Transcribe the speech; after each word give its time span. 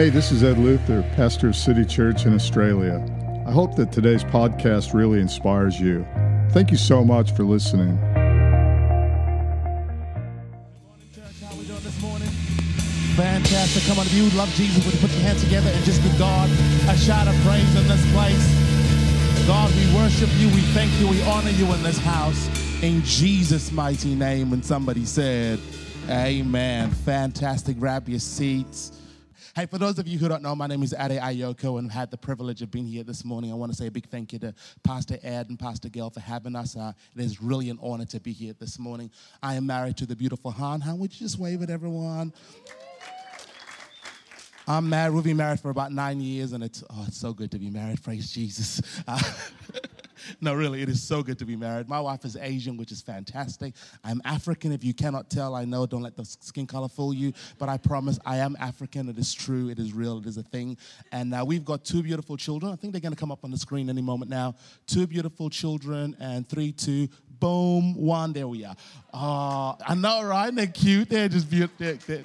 Hey, 0.00 0.08
this 0.08 0.32
is 0.32 0.42
Ed 0.42 0.56
Luther, 0.56 1.02
pastor 1.14 1.48
of 1.48 1.54
City 1.54 1.84
Church 1.84 2.24
in 2.24 2.32
Australia. 2.32 3.04
I 3.46 3.52
hope 3.52 3.76
that 3.76 3.92
today's 3.92 4.24
podcast 4.24 4.94
really 4.94 5.20
inspires 5.20 5.78
you. 5.78 6.06
Thank 6.52 6.70
you 6.70 6.78
so 6.78 7.04
much 7.04 7.32
for 7.32 7.44
listening. 7.44 7.98
Fantastic. 13.14 13.82
Come 13.82 13.98
on, 13.98 14.06
if 14.06 14.14
you 14.14 14.30
love 14.30 14.48
Jesus, 14.54 14.82
would 14.86 14.94
you 14.94 15.00
put 15.00 15.10
your 15.10 15.20
hands 15.20 15.44
together 15.44 15.68
and 15.68 15.84
just 15.84 16.02
give 16.02 16.18
God 16.18 16.48
a 16.88 16.96
shout 16.96 17.28
of 17.28 17.34
praise 17.42 17.76
in 17.76 17.86
this 17.86 18.12
place? 18.14 19.46
God, 19.46 19.70
we 19.76 19.94
worship 19.94 20.30
you, 20.38 20.48
we 20.48 20.62
thank 20.72 20.98
you, 20.98 21.08
we 21.08 21.20
honor 21.24 21.50
you 21.50 21.70
in 21.74 21.82
this 21.82 21.98
house 21.98 22.48
in 22.82 23.02
Jesus' 23.02 23.70
mighty 23.70 24.14
name. 24.14 24.54
And 24.54 24.64
somebody 24.64 25.04
said, 25.04 25.60
Amen. 26.08 26.90
Fantastic. 26.90 27.78
Grab 27.78 28.08
your 28.08 28.18
seats. 28.18 28.92
Hey, 29.56 29.66
for 29.66 29.78
those 29.78 29.98
of 29.98 30.06
you 30.06 30.16
who 30.16 30.28
don't 30.28 30.42
know, 30.42 30.54
my 30.54 30.68
name 30.68 30.84
is 30.84 30.92
Ade 30.92 31.20
Ayoko 31.20 31.80
and 31.80 31.90
I've 31.90 31.94
had 31.94 32.10
the 32.12 32.16
privilege 32.16 32.62
of 32.62 32.70
being 32.70 32.86
here 32.86 33.02
this 33.02 33.24
morning. 33.24 33.50
I 33.50 33.56
want 33.56 33.72
to 33.72 33.76
say 33.76 33.88
a 33.88 33.90
big 33.90 34.06
thank 34.08 34.32
you 34.32 34.38
to 34.38 34.54
Pastor 34.84 35.18
Ed 35.24 35.48
and 35.48 35.58
Pastor 35.58 35.88
Gail 35.88 36.08
for 36.08 36.20
having 36.20 36.54
us. 36.54 36.76
Uh, 36.76 36.92
it 37.16 37.20
is 37.24 37.42
really 37.42 37.68
an 37.68 37.78
honor 37.82 38.04
to 38.06 38.20
be 38.20 38.32
here 38.32 38.52
this 38.60 38.78
morning. 38.78 39.10
I 39.42 39.56
am 39.56 39.66
married 39.66 39.96
to 39.96 40.06
the 40.06 40.14
beautiful 40.14 40.52
Han. 40.52 40.80
Han, 40.82 41.00
would 41.00 41.12
you 41.12 41.18
just 41.18 41.36
wave 41.36 41.62
at 41.62 41.70
everyone? 41.70 42.32
I'm 44.68 44.88
married. 44.88 45.14
We've 45.14 45.24
been 45.24 45.36
married 45.36 45.58
for 45.58 45.70
about 45.70 45.90
nine 45.90 46.20
years, 46.20 46.52
and 46.52 46.62
it's 46.62 46.84
oh, 46.88 47.04
it's 47.08 47.16
so 47.16 47.32
good 47.32 47.50
to 47.50 47.58
be 47.58 47.70
married. 47.70 48.00
Praise 48.04 48.30
Jesus. 48.30 48.80
Uh, 49.08 49.20
no, 50.40 50.54
really, 50.54 50.82
it 50.82 50.88
is 50.88 51.02
so 51.02 51.22
good 51.22 51.38
to 51.38 51.44
be 51.44 51.56
married. 51.56 51.88
My 51.88 52.00
wife 52.00 52.24
is 52.24 52.36
Asian, 52.36 52.76
which 52.76 52.92
is 52.92 53.00
fantastic. 53.00 53.74
I'm 54.04 54.20
African. 54.24 54.72
If 54.72 54.84
you 54.84 54.94
cannot 54.94 55.30
tell, 55.30 55.54
I 55.54 55.64
know. 55.64 55.86
Don't 55.86 56.02
let 56.02 56.16
the 56.16 56.24
skin 56.24 56.66
color 56.66 56.88
fool 56.88 57.12
you. 57.14 57.32
But 57.58 57.68
I 57.68 57.76
promise, 57.76 58.18
I 58.24 58.38
am 58.38 58.56
African. 58.60 59.08
It 59.08 59.18
is 59.18 59.32
true. 59.32 59.68
It 59.68 59.78
is 59.78 59.92
real. 59.92 60.18
It 60.18 60.26
is 60.26 60.36
a 60.36 60.42
thing. 60.42 60.76
And 61.12 61.34
uh, 61.34 61.44
we've 61.46 61.64
got 61.64 61.84
two 61.84 62.02
beautiful 62.02 62.36
children. 62.36 62.72
I 62.72 62.76
think 62.76 62.92
they're 62.92 63.00
going 63.00 63.14
to 63.14 63.20
come 63.20 63.32
up 63.32 63.44
on 63.44 63.50
the 63.50 63.58
screen 63.58 63.88
any 63.88 64.02
moment 64.02 64.30
now. 64.30 64.54
Two 64.86 65.06
beautiful 65.06 65.50
children, 65.50 66.16
and 66.20 66.48
three, 66.48 66.72
two, 66.72 67.08
boom, 67.38 67.94
one. 67.94 68.32
There 68.32 68.48
we 68.48 68.64
are. 68.64 68.76
Uh, 69.12 69.74
I 69.86 69.94
know, 69.96 70.22
right? 70.24 70.54
They're 70.54 70.66
cute. 70.66 71.08
They're 71.08 71.28
just 71.28 71.50
beautiful. 71.50 71.76
They're, 71.78 71.94
they're, 71.94 72.24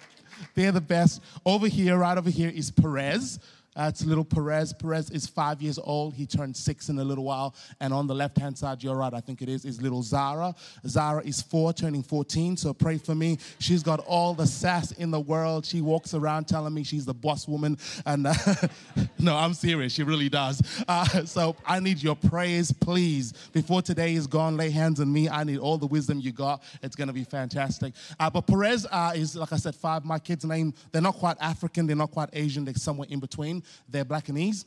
they're 0.53 0.71
the 0.71 0.81
best. 0.81 1.21
Over 1.45 1.67
here, 1.67 1.97
right 1.97 2.17
over 2.17 2.29
here, 2.29 2.51
is 2.53 2.71
Perez. 2.71 3.39
It's 3.77 4.05
little 4.05 4.23
Perez. 4.23 4.71
Perez 4.71 5.09
is 5.09 5.27
five 5.27 5.61
years 5.61 5.77
old. 5.77 6.13
He 6.13 6.25
turned 6.25 6.55
six 6.55 6.87
in 6.89 6.97
a 6.97 7.03
little 7.03 7.25
while. 7.25 7.55
And 7.81 7.93
on 7.93 8.07
the 8.07 8.15
left 8.15 8.37
hand 8.37 8.57
side, 8.57 8.81
you're 8.81 8.95
right, 8.95 9.13
I 9.13 9.19
think 9.19 9.41
it 9.41 9.49
is, 9.49 9.65
is 9.65 9.81
little 9.81 10.01
Zara. 10.01 10.55
Zara 10.87 11.21
is 11.23 11.41
four, 11.41 11.73
turning 11.73 12.01
14. 12.01 12.55
So 12.55 12.73
pray 12.73 12.97
for 12.97 13.13
me. 13.13 13.37
She's 13.59 13.83
got 13.83 13.99
all 14.01 14.33
the 14.33 14.47
sass 14.47 14.91
in 14.93 15.11
the 15.11 15.19
world. 15.19 15.65
She 15.65 15.81
walks 15.81 16.13
around 16.13 16.47
telling 16.47 16.73
me 16.73 16.83
she's 16.83 17.05
the 17.05 17.13
boss 17.13 17.47
woman. 17.47 17.77
And 18.05 18.27
uh, 18.27 18.33
no, 19.19 19.35
I'm 19.35 19.53
serious. 19.53 19.91
She 19.93 20.03
really 20.03 20.29
does. 20.29 20.61
Uh, 20.87 21.25
so 21.25 21.57
I 21.65 21.79
need 21.81 22.01
your 22.01 22.15
prayers, 22.15 22.71
please. 22.71 23.33
Before 23.51 23.81
today 23.81 24.15
is 24.15 24.25
gone, 24.25 24.55
lay 24.55 24.69
hands 24.69 25.01
on 25.01 25.11
me. 25.11 25.27
I 25.27 25.43
need 25.43 25.57
all 25.57 25.77
the 25.77 25.87
wisdom 25.87 26.19
you 26.21 26.31
got. 26.31 26.63
It's 26.81 26.95
going 26.95 27.07
to 27.07 27.13
be 27.13 27.25
fantastic. 27.25 27.93
Uh, 28.19 28.29
but 28.29 28.47
Perez 28.47 28.87
uh, 28.89 29.11
is, 29.15 29.35
like 29.35 29.51
I 29.51 29.57
said, 29.57 29.75
five. 29.75 30.05
My 30.05 30.19
kid's 30.19 30.45
name, 30.45 30.73
they're 30.93 31.01
not 31.01 31.15
quite 31.15 31.35
African. 31.41 31.87
They're 31.87 31.95
not 31.95 32.11
quite 32.11 32.29
Asian. 32.31 32.63
They're 32.63 32.73
somewhere 32.75 33.07
in 33.09 33.19
between 33.19 33.63
their 33.89 34.05
Blackanese. 34.05 34.65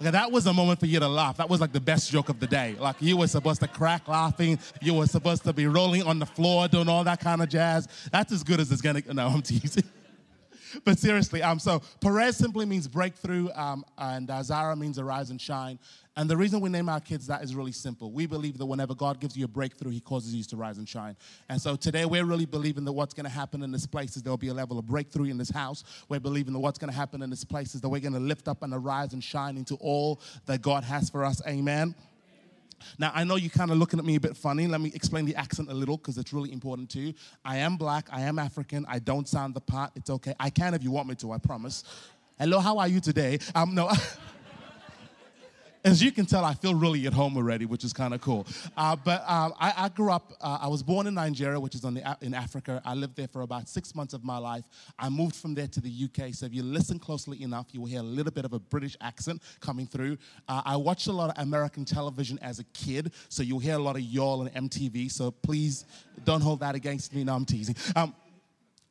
Okay, 0.00 0.10
that 0.10 0.32
was 0.32 0.46
a 0.46 0.52
moment 0.52 0.80
for 0.80 0.86
you 0.86 0.98
to 0.98 1.06
laugh. 1.06 1.36
That 1.36 1.48
was 1.48 1.60
like 1.60 1.72
the 1.72 1.80
best 1.80 2.10
joke 2.10 2.28
of 2.28 2.40
the 2.40 2.46
day. 2.48 2.74
Like 2.78 2.96
you 2.98 3.16
were 3.16 3.28
supposed 3.28 3.60
to 3.60 3.68
crack 3.68 4.08
laughing. 4.08 4.58
You 4.80 4.94
were 4.94 5.06
supposed 5.06 5.44
to 5.44 5.52
be 5.52 5.68
rolling 5.68 6.02
on 6.02 6.18
the 6.18 6.26
floor, 6.26 6.66
doing 6.66 6.88
all 6.88 7.04
that 7.04 7.20
kind 7.20 7.40
of 7.40 7.48
jazz. 7.48 7.86
That's 8.10 8.32
as 8.32 8.42
good 8.42 8.58
as 8.58 8.72
it's 8.72 8.82
gonna. 8.82 9.02
No, 9.12 9.28
I'm 9.28 9.42
teasing. 9.42 9.84
But 10.84 10.98
seriously, 10.98 11.42
um, 11.42 11.58
so 11.58 11.82
Perez 12.00 12.36
simply 12.36 12.66
means 12.66 12.88
breakthrough, 12.88 13.48
um, 13.54 13.84
and 13.98 14.30
uh, 14.30 14.42
Zara 14.42 14.76
means 14.76 14.98
arise 14.98 15.30
and 15.30 15.40
shine. 15.40 15.78
And 16.14 16.28
the 16.28 16.36
reason 16.36 16.60
we 16.60 16.68
name 16.68 16.90
our 16.90 17.00
kids 17.00 17.26
that 17.28 17.42
is 17.42 17.54
really 17.54 17.72
simple. 17.72 18.12
We 18.12 18.26
believe 18.26 18.58
that 18.58 18.66
whenever 18.66 18.94
God 18.94 19.18
gives 19.18 19.34
you 19.34 19.46
a 19.46 19.48
breakthrough, 19.48 19.90
He 19.90 20.00
causes 20.00 20.34
you 20.34 20.44
to 20.44 20.56
rise 20.56 20.76
and 20.76 20.86
shine. 20.86 21.16
And 21.48 21.60
so 21.60 21.74
today 21.74 22.04
we're 22.04 22.26
really 22.26 22.44
believing 22.44 22.84
that 22.84 22.92
what's 22.92 23.14
going 23.14 23.24
to 23.24 23.30
happen 23.30 23.62
in 23.62 23.70
this 23.70 23.86
place 23.86 24.14
is 24.16 24.22
there'll 24.22 24.36
be 24.36 24.48
a 24.48 24.54
level 24.54 24.78
of 24.78 24.86
breakthrough 24.86 25.30
in 25.30 25.38
this 25.38 25.50
house. 25.50 25.84
We're 26.10 26.20
believing 26.20 26.52
that 26.52 26.58
what's 26.58 26.78
going 26.78 26.90
to 26.90 26.96
happen 26.96 27.22
in 27.22 27.30
this 27.30 27.44
place 27.44 27.74
is 27.74 27.80
that 27.80 27.88
we're 27.88 28.00
going 28.00 28.12
to 28.12 28.20
lift 28.20 28.46
up 28.46 28.62
and 28.62 28.74
arise 28.74 29.14
and 29.14 29.24
shine 29.24 29.56
into 29.56 29.76
all 29.76 30.20
that 30.46 30.60
God 30.60 30.84
has 30.84 31.08
for 31.08 31.24
us. 31.24 31.40
Amen. 31.46 31.94
Now, 32.98 33.12
I 33.14 33.24
know 33.24 33.36
you're 33.36 33.50
kind 33.50 33.70
of 33.70 33.78
looking 33.78 33.98
at 33.98 34.04
me 34.04 34.16
a 34.16 34.20
bit 34.20 34.36
funny. 34.36 34.66
Let 34.66 34.80
me 34.80 34.92
explain 34.94 35.24
the 35.24 35.36
accent 35.36 35.70
a 35.70 35.74
little 35.74 35.96
because 35.96 36.18
it's 36.18 36.32
really 36.32 36.52
important 36.52 36.90
too. 36.90 37.14
I 37.44 37.58
am 37.58 37.76
black, 37.76 38.08
I 38.12 38.22
am 38.22 38.38
African, 38.38 38.84
I 38.88 38.98
don't 38.98 39.28
sound 39.28 39.54
the 39.54 39.60
part. 39.60 39.92
It's 39.96 40.10
okay. 40.10 40.34
I 40.38 40.50
can 40.50 40.74
if 40.74 40.82
you 40.82 40.90
want 40.90 41.08
me 41.08 41.14
to, 41.16 41.32
I 41.32 41.38
promise. 41.38 41.84
Hello, 42.38 42.58
how 42.58 42.78
are 42.78 42.88
you 42.88 43.00
today? 43.00 43.38
Um, 43.54 43.74
no. 43.74 43.90
as 45.84 46.02
you 46.02 46.12
can 46.12 46.26
tell, 46.26 46.44
I 46.44 46.54
feel 46.54 46.74
really 46.74 47.06
at 47.06 47.12
home 47.12 47.36
already, 47.36 47.66
which 47.66 47.84
is 47.84 47.92
kind 47.92 48.14
of 48.14 48.20
cool. 48.20 48.46
Uh, 48.76 48.96
but 48.96 49.22
um, 49.28 49.52
I, 49.58 49.74
I, 49.76 49.88
grew 49.88 50.12
up, 50.12 50.32
uh, 50.40 50.58
I 50.60 50.68
was 50.68 50.82
born 50.82 51.06
in 51.06 51.14
Nigeria, 51.14 51.58
which 51.58 51.74
is 51.74 51.80
the, 51.80 52.16
in 52.20 52.34
Africa. 52.34 52.80
I 52.84 52.94
lived 52.94 53.16
there 53.16 53.28
for 53.28 53.42
about 53.42 53.68
six 53.68 53.94
months 53.94 54.14
of 54.14 54.22
my 54.22 54.38
life. 54.38 54.64
I 54.98 55.08
moved 55.08 55.34
from 55.34 55.54
there 55.54 55.66
to 55.66 55.80
the 55.80 55.90
UK. 56.04 56.34
So 56.34 56.46
if 56.46 56.54
you 56.54 56.62
listen 56.62 56.98
closely 56.98 57.42
enough, 57.42 57.66
you 57.72 57.80
will 57.80 57.88
hear 57.88 58.00
a 58.00 58.04
little 58.04 58.32
bit 58.32 58.44
of 58.44 58.52
a 58.52 58.60
British 58.60 58.96
accent 59.00 59.42
coming 59.60 59.86
through. 59.86 60.18
Uh, 60.48 60.62
I 60.64 60.76
watched 60.76 61.08
a 61.08 61.12
lot 61.12 61.36
of 61.36 61.42
American 61.42 61.84
television 61.84 62.38
as 62.42 62.60
a 62.60 62.64
kid. 62.74 63.12
So 63.28 63.42
you'll 63.42 63.58
hear 63.58 63.74
a 63.74 63.82
lot 63.82 63.96
of 63.96 64.02
y'all 64.02 64.46
and 64.46 64.70
MTV. 64.70 65.10
So 65.10 65.30
please 65.30 65.84
don't 66.24 66.42
hold 66.42 66.60
that 66.60 66.74
against 66.74 67.12
me. 67.14 67.24
No, 67.24 67.34
I'm 67.34 67.44
teasing. 67.44 67.74
Um, 67.96 68.14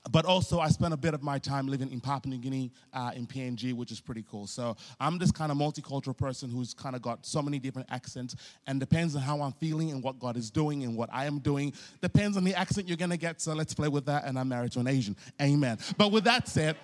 but 0.10 0.26
also 0.26 0.60
I 0.60 0.70
spent 0.70 0.94
a 0.94 0.98
bit 0.98 1.14
of 1.14 1.22
my 1.22 1.38
time 1.38 1.68
living 1.68 1.92
in 1.92 2.00
Papua 2.00 2.34
New 2.34 2.42
Guinea, 2.42 2.72
uh, 2.94 3.12
in 3.16 3.28
PNG, 3.28 3.74
which 3.74 3.92
is 3.92 4.00
pretty 4.00 4.24
cool. 4.30 4.48
So 4.48 4.76
I'm 5.00 5.20
this 5.20 5.32
kind 5.32 5.52
of 5.52 5.58
multicultural 5.58 6.18
person 6.18 6.50
who's 6.50 6.74
kind 6.74 6.96
of 6.96 7.02
got 7.02 7.26
so 7.26 7.42
many 7.42 7.60
different 7.60 7.88
accents, 7.92 8.36
and 8.66 8.80
depends 8.80 9.16
on 9.16 9.22
how 9.22 9.42
I'm 9.42 9.54
feeling 9.54 9.92
and 9.92 10.02
what 10.02 10.20
God 10.20 10.38
is 10.38 10.50
doing 10.50 10.84
and 10.84 10.96
what 10.96 11.10
I 11.14 11.26
am 11.26 11.40
doing. 11.40 11.74
Depends 12.02 12.36
on 12.36 12.44
the 12.44 12.56
accent 12.56 12.88
you're 12.88 12.98
gonna 12.98 13.18
get. 13.18 13.42
So 13.42 13.54
let's 13.54 13.74
play 13.74 13.90
with 13.90 14.06
that. 14.06 14.26
And 14.26 14.40
I'm 14.40 14.50
married 14.50 14.72
to 14.74 14.80
an 14.80 14.88
Asian. 14.88 15.16
Amen. 15.42 15.78
But 15.98 16.12
with 16.12 16.24
that 16.24 16.48
said. 16.48 16.78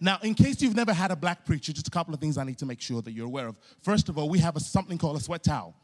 Now, 0.00 0.18
in 0.22 0.34
case 0.34 0.60
you've 0.60 0.74
never 0.74 0.92
had 0.92 1.12
a 1.12 1.16
black 1.16 1.46
preacher, 1.46 1.72
just 1.72 1.88
a 1.88 1.90
couple 1.90 2.12
of 2.12 2.20
things 2.20 2.36
I 2.36 2.44
need 2.44 2.58
to 2.58 2.66
make 2.66 2.80
sure 2.80 3.00
that 3.00 3.12
you're 3.12 3.26
aware 3.26 3.46
of. 3.46 3.56
First 3.80 4.08
of 4.08 4.18
all, 4.18 4.28
we 4.28 4.38
have 4.40 4.56
a, 4.56 4.60
something 4.60 4.98
called 4.98 5.16
a 5.16 5.20
sweat 5.20 5.42
towel. 5.42 5.74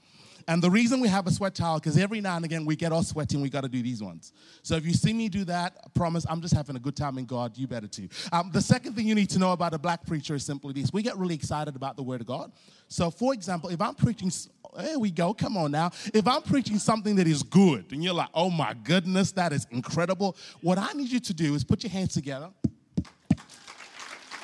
And 0.49 0.63
the 0.63 0.71
reason 0.71 1.01
we 1.01 1.09
have 1.09 1.27
a 1.27 1.31
sweat 1.31 1.55
towel, 1.55 1.79
because 1.79 1.97
every 1.97 2.21
now 2.21 2.37
and 2.37 2.45
again 2.45 2.65
we 2.65 2.77
get 2.77 2.93
all 2.93 3.03
sweaty 3.03 3.37
and 3.37 3.43
we 3.43 3.51
got 3.51 3.63
to 3.63 3.69
do 3.69 3.83
these 3.83 4.03
ones. 4.03 4.33
So 4.63 4.77
if 4.77 4.85
you 4.85 4.93
see 4.93 5.13
me 5.13 5.29
do 5.29 5.45
that, 5.45 5.77
I 5.85 5.89
promise 5.91 6.27
I'm 6.29 6.41
just 6.41 6.55
having 6.55 6.77
a 6.77 6.81
good 6.81 6.97
time 6.97 7.19
in 7.19 7.25
God. 7.25 7.57
You 7.57 7.67
better 7.67 7.87
too. 7.87 8.09
Um, 8.33 8.51
the 8.53 8.61
second 8.61 8.95
thing 8.95 9.07
you 9.07 9.15
need 9.15 9.31
to 9.31 9.39
know 9.39 9.53
about 9.53 9.75
a 9.75 9.79
black 9.79 10.07
preacher 10.07 10.35
is 10.35 10.45
simply 10.45 10.73
this 10.73 10.93
we 10.93 11.03
get 11.03 11.17
really 11.17 11.35
excited 11.35 11.77
about 11.77 11.97
the 11.97 12.03
Word 12.03 12.21
of 12.21 12.27
God. 12.27 12.53
So, 12.89 13.11
for 13.11 13.33
example, 13.33 13.71
if 13.71 13.81
I'm 13.81 13.95
preaching, 13.95 14.33
there 14.77 14.99
we 14.99 15.11
go, 15.11 15.33
come 15.33 15.57
on 15.57 15.71
now. 15.71 15.91
If 16.13 16.27
I'm 16.27 16.43
preaching 16.43 16.79
something 16.79 17.17
that 17.17 17.27
is 17.27 17.43
good 17.43 17.93
and 17.93 18.03
you're 18.03 18.15
like, 18.15 18.31
oh 18.35 18.51
my 18.51 18.75
goodness, 18.75 19.33
that 19.33 19.53
is 19.53 19.67
incredible, 19.71 20.37
what 20.61 20.79
I 20.79 20.93
need 20.93 21.11
you 21.11 21.21
to 21.21 21.35
do 21.35 21.55
is 21.55 21.65
put 21.65 21.83
your 21.83 21.91
hands 21.91 22.15
together. 22.15 22.51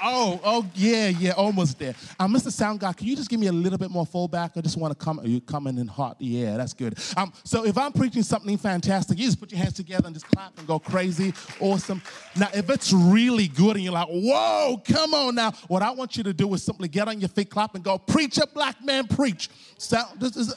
Oh, 0.02 0.40
oh, 0.44 0.66
yeah, 0.74 1.08
yeah, 1.08 1.32
almost 1.32 1.78
there. 1.78 1.94
Um, 2.18 2.34
Mr. 2.34 2.50
Sound 2.50 2.80
Guy, 2.80 2.92
can 2.92 3.06
you 3.06 3.16
just 3.16 3.28
give 3.28 3.40
me 3.40 3.46
a 3.46 3.52
little 3.52 3.78
bit 3.78 3.90
more 3.90 4.06
fallback? 4.06 4.52
I 4.56 4.60
just 4.60 4.76
want 4.76 4.96
to 4.96 5.04
come. 5.04 5.20
You 5.24 5.40
coming 5.40 5.78
in 5.78 5.86
hot? 5.86 6.16
Yeah, 6.18 6.56
that's 6.56 6.72
good. 6.72 6.98
Um, 7.16 7.32
so 7.44 7.64
if 7.64 7.78
I'm 7.78 7.92
preaching 7.92 8.22
something 8.22 8.56
fantastic, 8.58 9.18
you 9.18 9.24
just 9.24 9.40
put 9.40 9.50
your 9.50 9.58
hands 9.58 9.74
together 9.74 10.06
and 10.06 10.14
just 10.14 10.26
clap 10.26 10.58
and 10.58 10.66
go 10.66 10.78
crazy. 10.78 11.32
Awesome. 11.60 12.02
Now, 12.36 12.48
if 12.54 12.68
it's 12.70 12.92
really 12.92 13.48
good 13.48 13.76
and 13.76 13.84
you're 13.84 13.92
like, 13.92 14.08
whoa, 14.08 14.82
come 14.86 15.14
on 15.14 15.34
now, 15.34 15.52
what 15.68 15.82
I 15.82 15.90
want 15.90 16.16
you 16.16 16.24
to 16.24 16.32
do 16.32 16.52
is 16.54 16.62
simply 16.62 16.88
get 16.88 17.08
on 17.08 17.20
your 17.20 17.28
feet, 17.28 17.50
clap, 17.50 17.74
and 17.74 17.84
go, 17.84 17.98
preach 17.98 18.38
a 18.38 18.46
black 18.46 18.84
man, 18.84 19.06
preach. 19.06 19.48
So, 19.78 19.98
this 20.18 20.36
is, 20.36 20.54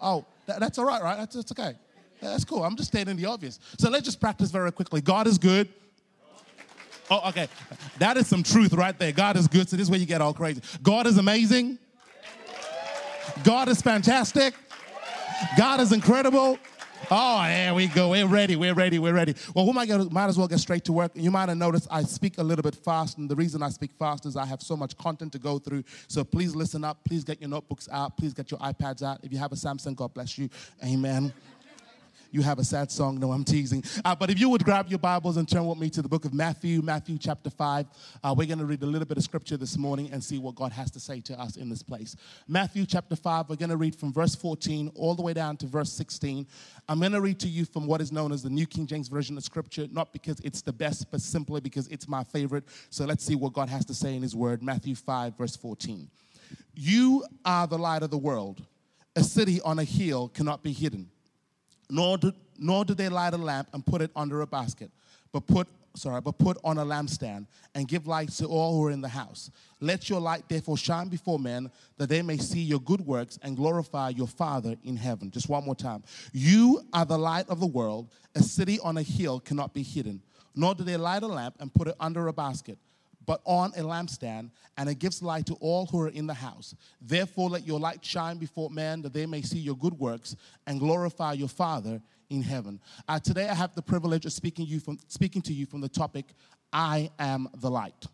oh, 0.00 0.24
that, 0.46 0.60
that's 0.60 0.78
all 0.78 0.84
right, 0.84 1.02
right? 1.02 1.16
That's, 1.18 1.36
that's 1.36 1.52
okay. 1.52 1.74
That's 2.20 2.44
cool. 2.44 2.64
I'm 2.64 2.76
just 2.76 2.88
stating 2.88 3.16
the 3.16 3.26
obvious. 3.26 3.60
So 3.78 3.90
let's 3.90 4.04
just 4.04 4.20
practice 4.20 4.50
very 4.50 4.72
quickly. 4.72 5.00
God 5.00 5.26
is 5.26 5.38
good. 5.38 5.68
Oh, 7.10 7.28
okay. 7.28 7.48
That 7.98 8.16
is 8.16 8.26
some 8.26 8.42
truth 8.42 8.72
right 8.72 8.98
there. 8.98 9.12
God 9.12 9.36
is 9.36 9.46
good. 9.46 9.68
So 9.68 9.76
this 9.76 9.84
is 9.84 9.90
where 9.90 10.00
you 10.00 10.06
get 10.06 10.20
all 10.20 10.32
crazy. 10.32 10.62
God 10.82 11.06
is 11.06 11.18
amazing. 11.18 11.78
God 13.42 13.68
is 13.68 13.82
fantastic. 13.82 14.54
God 15.56 15.80
is 15.80 15.92
incredible. 15.92 16.58
Oh, 17.10 17.42
there 17.42 17.74
we 17.74 17.86
go. 17.88 18.10
We're 18.10 18.26
ready. 18.26 18.56
We're 18.56 18.74
ready. 18.74 18.98
We're 18.98 19.12
ready. 19.12 19.34
Well, 19.54 19.66
we 19.66 19.72
might, 19.72 19.86
get, 19.86 20.10
might 20.10 20.26
as 20.26 20.38
well 20.38 20.48
get 20.48 20.58
straight 20.58 20.84
to 20.84 20.92
work. 20.92 21.12
You 21.14 21.30
might 21.30 21.48
have 21.48 21.58
noticed 21.58 21.86
I 21.90 22.02
speak 22.02 22.38
a 22.38 22.42
little 22.42 22.62
bit 22.62 22.74
fast, 22.74 23.18
and 23.18 23.28
the 23.28 23.36
reason 23.36 23.62
I 23.62 23.68
speak 23.68 23.90
fast 23.98 24.24
is 24.24 24.36
I 24.36 24.46
have 24.46 24.62
so 24.62 24.76
much 24.76 24.96
content 24.96 25.32
to 25.32 25.38
go 25.38 25.58
through. 25.58 25.84
So 26.08 26.24
please 26.24 26.54
listen 26.54 26.82
up. 26.84 27.04
Please 27.04 27.22
get 27.24 27.40
your 27.40 27.50
notebooks 27.50 27.88
out. 27.92 28.16
Please 28.16 28.32
get 28.32 28.50
your 28.50 28.60
iPads 28.60 29.02
out. 29.02 29.20
If 29.22 29.32
you 29.32 29.38
have 29.38 29.52
a 29.52 29.56
Samsung, 29.56 29.94
God 29.94 30.14
bless 30.14 30.38
you. 30.38 30.48
Amen. 30.82 31.32
You 32.34 32.42
have 32.42 32.58
a 32.58 32.64
sad 32.64 32.90
song. 32.90 33.20
No, 33.20 33.30
I'm 33.30 33.44
teasing. 33.44 33.84
Uh, 34.04 34.16
but 34.16 34.28
if 34.28 34.40
you 34.40 34.48
would 34.48 34.64
grab 34.64 34.88
your 34.88 34.98
Bibles 34.98 35.36
and 35.36 35.48
turn 35.48 35.64
with 35.66 35.78
me 35.78 35.88
to 35.90 36.02
the 36.02 36.08
book 36.08 36.24
of 36.24 36.34
Matthew, 36.34 36.82
Matthew 36.82 37.16
chapter 37.16 37.48
5, 37.48 37.86
uh, 38.24 38.34
we're 38.36 38.48
going 38.48 38.58
to 38.58 38.64
read 38.64 38.82
a 38.82 38.86
little 38.86 39.06
bit 39.06 39.16
of 39.16 39.22
scripture 39.22 39.56
this 39.56 39.78
morning 39.78 40.10
and 40.12 40.22
see 40.22 40.38
what 40.38 40.56
God 40.56 40.72
has 40.72 40.90
to 40.90 41.00
say 41.00 41.20
to 41.20 41.40
us 41.40 41.54
in 41.54 41.68
this 41.68 41.80
place. 41.80 42.16
Matthew 42.48 42.86
chapter 42.86 43.14
5, 43.14 43.48
we're 43.48 43.54
going 43.54 43.70
to 43.70 43.76
read 43.76 43.94
from 43.94 44.12
verse 44.12 44.34
14 44.34 44.90
all 44.96 45.14
the 45.14 45.22
way 45.22 45.32
down 45.32 45.56
to 45.58 45.68
verse 45.68 45.92
16. 45.92 46.44
I'm 46.88 46.98
going 46.98 47.12
to 47.12 47.20
read 47.20 47.38
to 47.38 47.48
you 47.48 47.64
from 47.64 47.86
what 47.86 48.00
is 48.00 48.10
known 48.10 48.32
as 48.32 48.42
the 48.42 48.50
New 48.50 48.66
King 48.66 48.88
James 48.88 49.06
Version 49.06 49.36
of 49.36 49.44
scripture, 49.44 49.86
not 49.92 50.12
because 50.12 50.40
it's 50.40 50.60
the 50.60 50.72
best, 50.72 51.12
but 51.12 51.20
simply 51.20 51.60
because 51.60 51.86
it's 51.86 52.08
my 52.08 52.24
favorite. 52.24 52.64
So 52.90 53.04
let's 53.04 53.24
see 53.24 53.36
what 53.36 53.52
God 53.52 53.68
has 53.68 53.84
to 53.84 53.94
say 53.94 54.16
in 54.16 54.22
his 54.22 54.34
word. 54.34 54.60
Matthew 54.60 54.96
5, 54.96 55.38
verse 55.38 55.54
14. 55.54 56.10
You 56.74 57.24
are 57.44 57.68
the 57.68 57.78
light 57.78 58.02
of 58.02 58.10
the 58.10 58.18
world. 58.18 58.60
A 59.14 59.22
city 59.22 59.60
on 59.60 59.78
a 59.78 59.84
hill 59.84 60.30
cannot 60.30 60.64
be 60.64 60.72
hidden. 60.72 61.10
Nor 61.94 62.18
do, 62.18 62.32
nor 62.58 62.84
do 62.84 62.92
they 62.92 63.08
light 63.08 63.34
a 63.34 63.36
lamp 63.36 63.68
and 63.72 63.86
put 63.86 64.02
it 64.02 64.10
under 64.16 64.40
a 64.40 64.48
basket, 64.48 64.90
but 65.32 65.46
put 65.46 65.68
sorry, 65.94 66.20
but 66.20 66.36
put 66.38 66.58
on 66.64 66.78
a 66.78 66.84
lampstand 66.84 67.46
and 67.76 67.86
give 67.86 68.08
light 68.08 68.30
to 68.30 68.46
all 68.46 68.76
who 68.76 68.86
are 68.88 68.90
in 68.90 69.00
the 69.00 69.08
house. 69.08 69.52
Let 69.78 70.10
your 70.10 70.18
light 70.18 70.48
therefore 70.48 70.76
shine 70.76 71.06
before 71.06 71.38
men 71.38 71.70
that 71.98 72.08
they 72.08 72.20
may 72.20 72.36
see 72.36 72.62
your 72.62 72.80
good 72.80 73.00
works 73.00 73.38
and 73.42 73.56
glorify 73.56 74.08
your 74.08 74.26
Father 74.26 74.74
in 74.82 74.96
heaven. 74.96 75.30
Just 75.30 75.48
one 75.48 75.64
more 75.64 75.76
time. 75.76 76.02
You 76.32 76.84
are 76.92 77.04
the 77.04 77.16
light 77.16 77.48
of 77.48 77.60
the 77.60 77.68
world. 77.68 78.10
A 78.34 78.42
city 78.42 78.80
on 78.80 78.96
a 78.96 79.02
hill 79.02 79.38
cannot 79.38 79.72
be 79.72 79.84
hidden. 79.84 80.20
Nor 80.56 80.74
do 80.74 80.82
they 80.82 80.96
light 80.96 81.22
a 81.22 81.28
lamp 81.28 81.54
and 81.60 81.72
put 81.72 81.86
it 81.86 81.94
under 82.00 82.26
a 82.26 82.32
basket 82.32 82.76
but 83.26 83.40
on 83.44 83.72
a 83.76 83.82
lampstand, 83.82 84.50
and 84.76 84.88
it 84.88 84.98
gives 84.98 85.22
light 85.22 85.46
to 85.46 85.54
all 85.54 85.86
who 85.86 86.00
are 86.00 86.08
in 86.08 86.26
the 86.26 86.34
house. 86.34 86.74
Therefore, 87.00 87.50
let 87.50 87.66
your 87.66 87.80
light 87.80 88.04
shine 88.04 88.38
before 88.38 88.70
men 88.70 89.02
that 89.02 89.12
they 89.12 89.26
may 89.26 89.42
see 89.42 89.58
your 89.58 89.76
good 89.76 89.98
works 89.98 90.36
and 90.66 90.80
glorify 90.80 91.32
your 91.32 91.48
Father 91.48 92.00
in 92.30 92.42
heaven. 92.42 92.80
Uh, 93.08 93.18
today, 93.18 93.48
I 93.48 93.54
have 93.54 93.74
the 93.74 93.82
privilege 93.82 94.26
of 94.26 94.32
speaking, 94.32 94.66
you 94.66 94.80
from, 94.80 94.98
speaking 95.08 95.42
to 95.42 95.52
you 95.52 95.66
from 95.66 95.80
the 95.80 95.88
topic 95.88 96.26
I 96.72 97.10
am 97.18 97.48
the 97.54 97.70
light. 97.70 98.06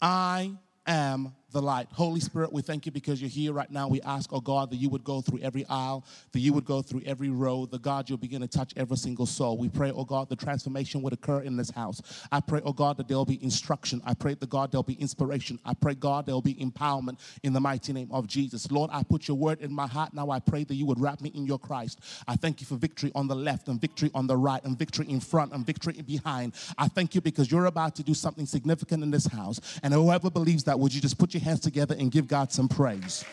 I 0.00 0.52
am 0.86 1.34
the 1.52 1.62
light. 1.62 1.88
Holy 1.92 2.20
Spirit, 2.20 2.52
we 2.52 2.62
thank 2.62 2.86
you 2.86 2.92
because 2.92 3.20
you're 3.20 3.30
here 3.30 3.52
right 3.52 3.70
now. 3.70 3.88
We 3.88 4.00
ask, 4.02 4.32
oh 4.32 4.40
God, 4.40 4.70
that 4.70 4.76
you 4.76 4.88
would 4.90 5.04
go 5.04 5.20
through 5.20 5.40
every 5.40 5.66
aisle, 5.66 6.04
that 6.32 6.40
you 6.40 6.52
would 6.52 6.64
go 6.64 6.82
through 6.82 7.02
every 7.06 7.30
row, 7.30 7.66
that 7.66 7.82
God, 7.82 8.08
you'll 8.08 8.18
begin 8.18 8.40
to 8.40 8.48
touch 8.48 8.72
every 8.76 8.96
single 8.96 9.26
soul. 9.26 9.56
We 9.56 9.68
pray, 9.68 9.90
oh 9.90 10.04
God, 10.04 10.28
the 10.28 10.36
transformation 10.36 11.02
would 11.02 11.12
occur 11.12 11.40
in 11.40 11.56
this 11.56 11.70
house. 11.70 12.00
I 12.30 12.40
pray, 12.40 12.60
oh 12.64 12.72
God, 12.72 12.96
that 12.98 13.08
there'll 13.08 13.24
be 13.24 13.42
instruction. 13.42 14.00
I 14.04 14.14
pray, 14.14 14.34
the 14.34 14.46
God, 14.46 14.72
there'll 14.72 14.82
be 14.82 14.94
inspiration. 14.94 15.58
I 15.64 15.74
pray, 15.74 15.94
God, 15.94 16.26
there'll 16.26 16.42
be 16.42 16.54
empowerment 16.54 17.18
in 17.42 17.52
the 17.52 17.60
mighty 17.60 17.92
name 17.92 18.08
of 18.12 18.26
Jesus. 18.26 18.70
Lord, 18.70 18.90
I 18.92 19.02
put 19.02 19.28
your 19.28 19.36
word 19.36 19.60
in 19.60 19.72
my 19.72 19.86
heart. 19.86 20.14
Now 20.14 20.30
I 20.30 20.40
pray 20.40 20.64
that 20.64 20.74
you 20.74 20.86
would 20.86 21.00
wrap 21.00 21.20
me 21.20 21.30
in 21.34 21.46
your 21.46 21.58
Christ. 21.58 22.00
I 22.26 22.36
thank 22.36 22.60
you 22.60 22.66
for 22.66 22.76
victory 22.76 23.12
on 23.14 23.26
the 23.26 23.36
left 23.36 23.68
and 23.68 23.80
victory 23.80 24.10
on 24.14 24.26
the 24.26 24.36
right 24.36 24.62
and 24.64 24.78
victory 24.78 25.06
in 25.08 25.20
front 25.20 25.52
and 25.52 25.66
victory 25.66 26.00
behind. 26.02 26.54
I 26.78 26.88
thank 26.88 27.14
you 27.14 27.20
because 27.20 27.50
you're 27.50 27.66
about 27.66 27.96
to 27.96 28.02
do 28.02 28.14
something 28.14 28.46
significant 28.46 29.02
in 29.02 29.10
this 29.10 29.26
house. 29.26 29.60
And 29.82 29.92
whoever 29.92 30.30
believes 30.30 30.64
that, 30.64 30.78
would 30.78 30.94
you 30.94 31.00
just 31.00 31.18
put 31.18 31.34
your 31.34 31.39
hands 31.40 31.60
together 31.60 31.96
and 31.98 32.10
give 32.10 32.26
God 32.28 32.52
some 32.52 32.68
praise. 32.68 33.24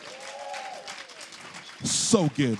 So 1.84 2.28
good 2.34 2.58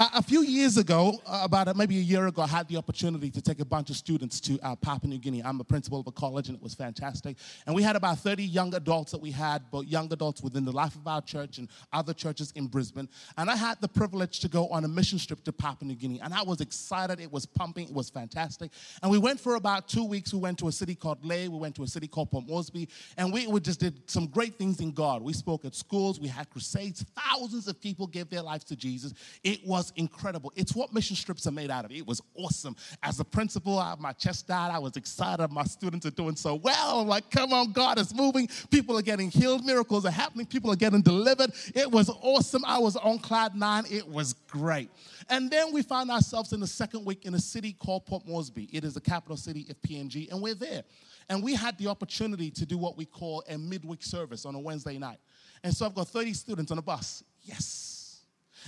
a 0.00 0.22
few 0.22 0.42
years 0.42 0.76
ago, 0.76 1.20
uh, 1.26 1.40
about 1.42 1.74
maybe 1.76 1.96
a 1.98 2.00
year 2.00 2.28
ago, 2.28 2.42
I 2.42 2.46
had 2.46 2.68
the 2.68 2.76
opportunity 2.76 3.30
to 3.30 3.42
take 3.42 3.58
a 3.58 3.64
bunch 3.64 3.90
of 3.90 3.96
students 3.96 4.38
to 4.42 4.58
uh, 4.62 4.76
Papua 4.76 5.10
New 5.10 5.18
Guinea. 5.18 5.42
I'm 5.42 5.58
a 5.60 5.64
principal 5.64 5.98
of 5.98 6.06
a 6.06 6.12
college, 6.12 6.48
and 6.48 6.56
it 6.56 6.62
was 6.62 6.72
fantastic. 6.72 7.36
And 7.66 7.74
we 7.74 7.82
had 7.82 7.96
about 7.96 8.20
30 8.20 8.44
young 8.44 8.74
adults 8.74 9.10
that 9.10 9.20
we 9.20 9.32
had, 9.32 9.64
but 9.72 9.88
young 9.88 10.12
adults 10.12 10.40
within 10.40 10.64
the 10.64 10.70
life 10.70 10.94
of 10.94 11.06
our 11.08 11.20
church 11.20 11.58
and 11.58 11.68
other 11.92 12.14
churches 12.14 12.52
in 12.54 12.68
Brisbane. 12.68 13.08
And 13.36 13.50
I 13.50 13.56
had 13.56 13.80
the 13.80 13.88
privilege 13.88 14.38
to 14.40 14.48
go 14.48 14.68
on 14.68 14.84
a 14.84 14.88
mission 14.88 15.18
trip 15.18 15.42
to 15.44 15.52
Papua 15.52 15.88
New 15.88 15.96
Guinea. 15.96 16.20
And 16.20 16.32
I 16.32 16.42
was 16.42 16.60
excited. 16.60 17.18
It 17.18 17.32
was 17.32 17.44
pumping. 17.44 17.88
It 17.88 17.94
was 17.94 18.08
fantastic. 18.08 18.70
And 19.02 19.10
we 19.10 19.18
went 19.18 19.40
for 19.40 19.56
about 19.56 19.88
two 19.88 20.04
weeks. 20.04 20.32
We 20.32 20.38
went 20.38 20.58
to 20.60 20.68
a 20.68 20.72
city 20.72 20.94
called 20.94 21.24
Lae. 21.24 21.48
We 21.48 21.58
went 21.58 21.74
to 21.74 21.82
a 21.82 21.88
city 21.88 22.06
called 22.06 22.30
Port 22.30 22.46
Moresby. 22.46 22.88
And 23.16 23.32
we, 23.32 23.48
we 23.48 23.58
just 23.58 23.80
did 23.80 24.08
some 24.08 24.28
great 24.28 24.58
things 24.58 24.80
in 24.80 24.92
God. 24.92 25.22
We 25.22 25.32
spoke 25.32 25.64
at 25.64 25.74
schools. 25.74 26.20
We 26.20 26.28
had 26.28 26.48
crusades. 26.50 27.04
Thousands 27.16 27.66
of 27.66 27.80
people 27.80 28.06
gave 28.06 28.30
their 28.30 28.42
lives 28.42 28.62
to 28.66 28.76
Jesus. 28.76 29.12
It 29.42 29.66
was 29.66 29.87
incredible. 29.96 30.52
It's 30.56 30.74
what 30.74 30.92
mission 30.92 31.16
trips 31.16 31.46
are 31.46 31.52
made 31.52 31.70
out 31.70 31.84
of. 31.84 31.92
It 31.92 32.06
was 32.06 32.20
awesome. 32.34 32.76
As 33.02 33.20
a 33.20 33.24
principal, 33.24 33.78
I, 33.78 33.94
my 33.98 34.12
chest 34.12 34.48
died. 34.48 34.70
I 34.70 34.78
was 34.78 34.96
excited. 34.96 35.50
My 35.50 35.64
students 35.64 36.06
are 36.06 36.10
doing 36.10 36.36
so 36.36 36.54
well. 36.54 37.00
I'm 37.00 37.08
like, 37.08 37.30
come 37.30 37.52
on, 37.52 37.72
God 37.72 37.98
is 37.98 38.14
moving. 38.14 38.48
People 38.70 38.98
are 38.98 39.02
getting 39.02 39.30
healed. 39.30 39.64
Miracles 39.64 40.04
are 40.04 40.10
happening. 40.10 40.46
People 40.46 40.70
are 40.72 40.76
getting 40.76 41.02
delivered. 41.02 41.52
It 41.74 41.90
was 41.90 42.08
awesome. 42.08 42.64
I 42.66 42.78
was 42.78 42.96
on 42.96 43.18
cloud 43.18 43.54
nine. 43.54 43.84
It 43.90 44.06
was 44.06 44.34
great. 44.48 44.90
And 45.28 45.50
then 45.50 45.72
we 45.72 45.82
found 45.82 46.10
ourselves 46.10 46.52
in 46.52 46.60
the 46.60 46.66
second 46.66 47.04
week 47.04 47.24
in 47.24 47.34
a 47.34 47.40
city 47.40 47.72
called 47.72 48.06
Port 48.06 48.26
Moresby. 48.26 48.68
It 48.72 48.84
is 48.84 48.94
the 48.94 49.00
capital 49.00 49.36
city 49.36 49.66
of 49.70 49.80
PNG, 49.82 50.30
and 50.30 50.40
we're 50.40 50.54
there. 50.54 50.82
And 51.28 51.42
we 51.42 51.54
had 51.54 51.76
the 51.78 51.88
opportunity 51.88 52.50
to 52.52 52.64
do 52.64 52.78
what 52.78 52.96
we 52.96 53.04
call 53.04 53.44
a 53.48 53.58
midweek 53.58 54.02
service 54.02 54.46
on 54.46 54.54
a 54.54 54.58
Wednesday 54.58 54.96
night. 54.96 55.18
And 55.62 55.74
so 55.74 55.84
I've 55.84 55.94
got 55.94 56.08
30 56.08 56.32
students 56.32 56.72
on 56.72 56.78
a 56.78 56.82
bus. 56.82 57.22
Yes 57.42 57.87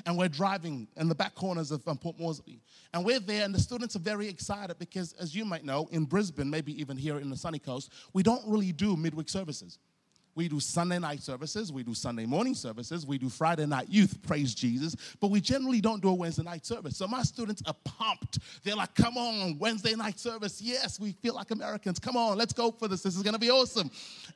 and 0.07 0.17
we're 0.17 0.29
driving 0.29 0.89
in 0.97 1.09
the 1.09 1.15
back 1.15 1.35
corners 1.35 1.71
of 1.71 1.87
um, 1.89 1.99
Port 1.99 2.19
Moresby. 2.19 2.61
And 2.93 3.05
we're 3.05 3.21
there, 3.21 3.45
and 3.45 3.55
the 3.55 3.61
students 3.61 3.97
are 3.97 4.01
very 4.01 4.29
excited 4.29 4.79
because, 4.79 5.13
as 5.15 5.35
you 5.35 5.45
might 5.45 5.65
know, 5.65 5.89
in 5.91 6.05
Brisbane, 6.05 6.51
maybe 6.51 6.79
even 6.81 6.97
here 6.97 7.19
in 7.19 7.31
the 7.31 7.37
sunny 7.37 7.59
coast, 7.59 7.93
we 8.13 8.23
don't 8.23 8.43
really 8.47 8.73
do 8.73 8.97
midweek 8.97 9.29
services. 9.29 9.79
We 10.35 10.49
do 10.49 10.61
Sunday 10.61 10.99
night 10.99 11.23
services, 11.23 11.73
we 11.73 11.83
do 11.83 11.95
Sunday 11.95 12.27
morning 12.27 12.55
services, 12.55 13.05
we 13.07 13.19
do 13.19 13.29
Friday 13.29 13.67
night 13.67 13.89
youth, 13.89 14.23
praise 14.23 14.55
Jesus, 14.55 14.97
but 15.21 15.31
we 15.31 15.41
generally 15.41 15.81
don't 15.81 16.01
do 16.01 16.09
a 16.09 16.15
Wednesday 16.15 16.43
night 16.43 16.65
service. 16.65 16.97
So 16.97 17.07
my 17.07 17.23
students 17.23 17.63
are 17.67 17.75
pumped. 17.85 18.39
They're 18.63 18.77
like, 18.77 18.95
come 18.95 19.17
on, 19.17 19.59
Wednesday 19.59 19.95
night 19.95 20.19
service. 20.19 20.61
Yes, 20.63 21.01
we 21.01 21.13
feel 21.13 21.35
like 21.35 21.51
Americans. 21.51 21.99
Come 21.99 22.17
on, 22.17 22.39
let's 22.39 22.53
go 22.53 22.71
for 22.71 22.89
this. 22.89 23.03
This 23.03 23.17
is 23.17 23.23
going 23.23 23.35
to 23.35 23.41
be 23.41 23.51
awesome. 23.51 23.91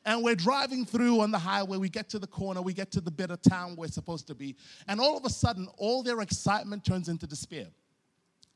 And 0.04 0.22
we're 0.22 0.34
driving 0.34 0.84
through 0.84 1.20
on 1.20 1.30
the 1.30 1.38
highway. 1.38 1.78
We 1.78 1.88
get 1.88 2.08
to 2.10 2.18
the 2.18 2.26
corner, 2.26 2.60
we 2.60 2.72
get 2.72 2.90
to 2.92 3.00
the 3.00 3.10
bit 3.10 3.30
of 3.30 3.40
town 3.42 3.76
we're 3.76 3.88
supposed 3.88 4.26
to 4.26 4.34
be. 4.34 4.56
And 4.88 5.00
all 5.00 5.16
of 5.16 5.24
a 5.24 5.30
sudden, 5.30 5.68
all 5.76 6.02
their 6.02 6.20
excitement 6.20 6.84
turns 6.84 7.08
into 7.08 7.26
despair. 7.26 7.66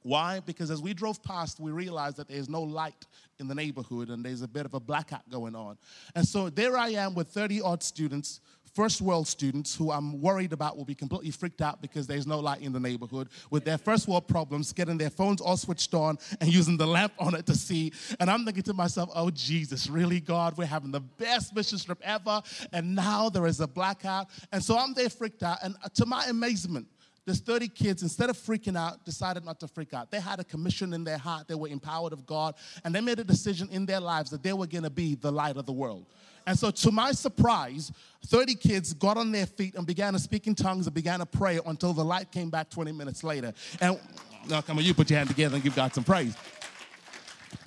Why? 0.02 0.40
Because 0.40 0.70
as 0.70 0.80
we 0.80 0.94
drove 0.94 1.22
past, 1.22 1.60
we 1.60 1.70
realized 1.70 2.16
that 2.16 2.28
there's 2.28 2.48
no 2.48 2.62
light 2.62 3.06
in 3.38 3.48
the 3.48 3.54
neighborhood 3.54 4.10
and 4.10 4.24
there's 4.24 4.42
a 4.42 4.48
bit 4.48 4.64
of 4.64 4.74
a 4.74 4.80
blackout 4.80 5.28
going 5.28 5.54
on. 5.54 5.76
And 6.14 6.26
so 6.26 6.50
there 6.50 6.76
I 6.76 6.90
am 6.90 7.14
with 7.14 7.28
30 7.28 7.60
odd 7.60 7.82
students, 7.82 8.40
first 8.78 9.00
world 9.00 9.26
students, 9.26 9.74
who 9.74 9.90
I'm 9.90 10.20
worried 10.20 10.52
about 10.52 10.76
will 10.76 10.84
be 10.84 10.94
completely 10.94 11.32
freaked 11.32 11.60
out 11.60 11.82
because 11.82 12.06
there's 12.06 12.26
no 12.26 12.38
light 12.38 12.62
in 12.62 12.72
the 12.72 12.78
neighborhood 12.78 13.28
with 13.50 13.64
their 13.64 13.78
first 13.78 14.06
world 14.06 14.28
problems, 14.28 14.72
getting 14.72 14.98
their 14.98 15.10
phones 15.10 15.40
all 15.40 15.56
switched 15.56 15.94
on 15.94 16.16
and 16.40 16.52
using 16.52 16.76
the 16.76 16.86
lamp 16.86 17.12
on 17.18 17.34
it 17.34 17.44
to 17.46 17.54
see. 17.54 17.92
And 18.20 18.30
I'm 18.30 18.44
thinking 18.44 18.62
to 18.64 18.74
myself, 18.74 19.10
oh, 19.14 19.30
Jesus, 19.30 19.88
really, 19.88 20.20
God, 20.20 20.56
we're 20.56 20.66
having 20.66 20.92
the 20.92 21.00
best 21.00 21.56
mission 21.56 21.78
trip 21.78 22.00
ever. 22.04 22.40
And 22.72 22.94
now 22.94 23.28
there 23.28 23.46
is 23.46 23.58
a 23.60 23.66
blackout. 23.66 24.28
And 24.52 24.62
so 24.62 24.78
I'm 24.78 24.94
there 24.94 25.10
freaked 25.10 25.42
out. 25.42 25.58
And 25.62 25.74
to 25.94 26.06
my 26.06 26.26
amazement, 26.26 26.86
there's 27.28 27.40
30 27.40 27.69
kids, 27.69 28.02
instead 28.02 28.31
of 28.31 28.38
freaking 28.38 28.76
out, 28.76 29.05
decided 29.05 29.44
not 29.44 29.60
to 29.60 29.69
freak 29.69 29.93
out. 29.93 30.10
They 30.10 30.19
had 30.19 30.41
a 30.41 30.44
commission 30.44 30.94
in 30.94 31.05
their 31.05 31.19
heart, 31.19 31.46
they 31.46 31.55
were 31.55 31.69
empowered 31.69 32.14
of 32.14 32.24
God, 32.24 32.55
and 32.84 32.94
they 32.94 33.03
made 33.03 33.19
a 33.19 33.24
decision 33.24 33.69
in 33.70 33.84
their 33.84 34.00
lives 34.00 34.31
that 34.31 34.43
they 34.43 34.55
were 34.55 34.67
gonna 34.67 34.88
be 34.88 35.14
the 35.14 35.31
light 35.31 35.58
of 35.58 35.67
the 35.67 35.72
world. 35.72 36.06
And 36.46 36.58
so, 36.58 36.70
to 36.70 36.91
my 36.91 37.12
surprise, 37.12 37.93
30 38.24 38.55
kids 38.55 38.94
got 38.94 39.19
on 39.19 39.31
their 39.31 39.44
feet 39.44 39.74
and 39.74 39.86
began 39.86 40.14
to 40.14 40.19
speak 40.19 40.46
in 40.46 40.55
tongues 40.55 40.86
and 40.86 40.94
began 40.94 41.19
to 41.19 41.26
pray 41.26 41.60
until 41.67 41.93
the 41.93 42.05
light 42.05 42.32
came 42.32 42.48
back 42.48 42.70
20 42.70 42.93
minutes 42.93 43.22
later. 43.22 43.53
And 43.82 44.00
now, 44.48 44.62
come 44.62 44.79
on, 44.79 44.84
you 44.84 44.94
put 44.94 45.10
your 45.10 45.19
hand 45.19 45.29
together 45.29 45.56
and 45.56 45.62
give 45.62 45.76
God 45.76 45.94
some 45.94 46.05
praise. 46.05 46.34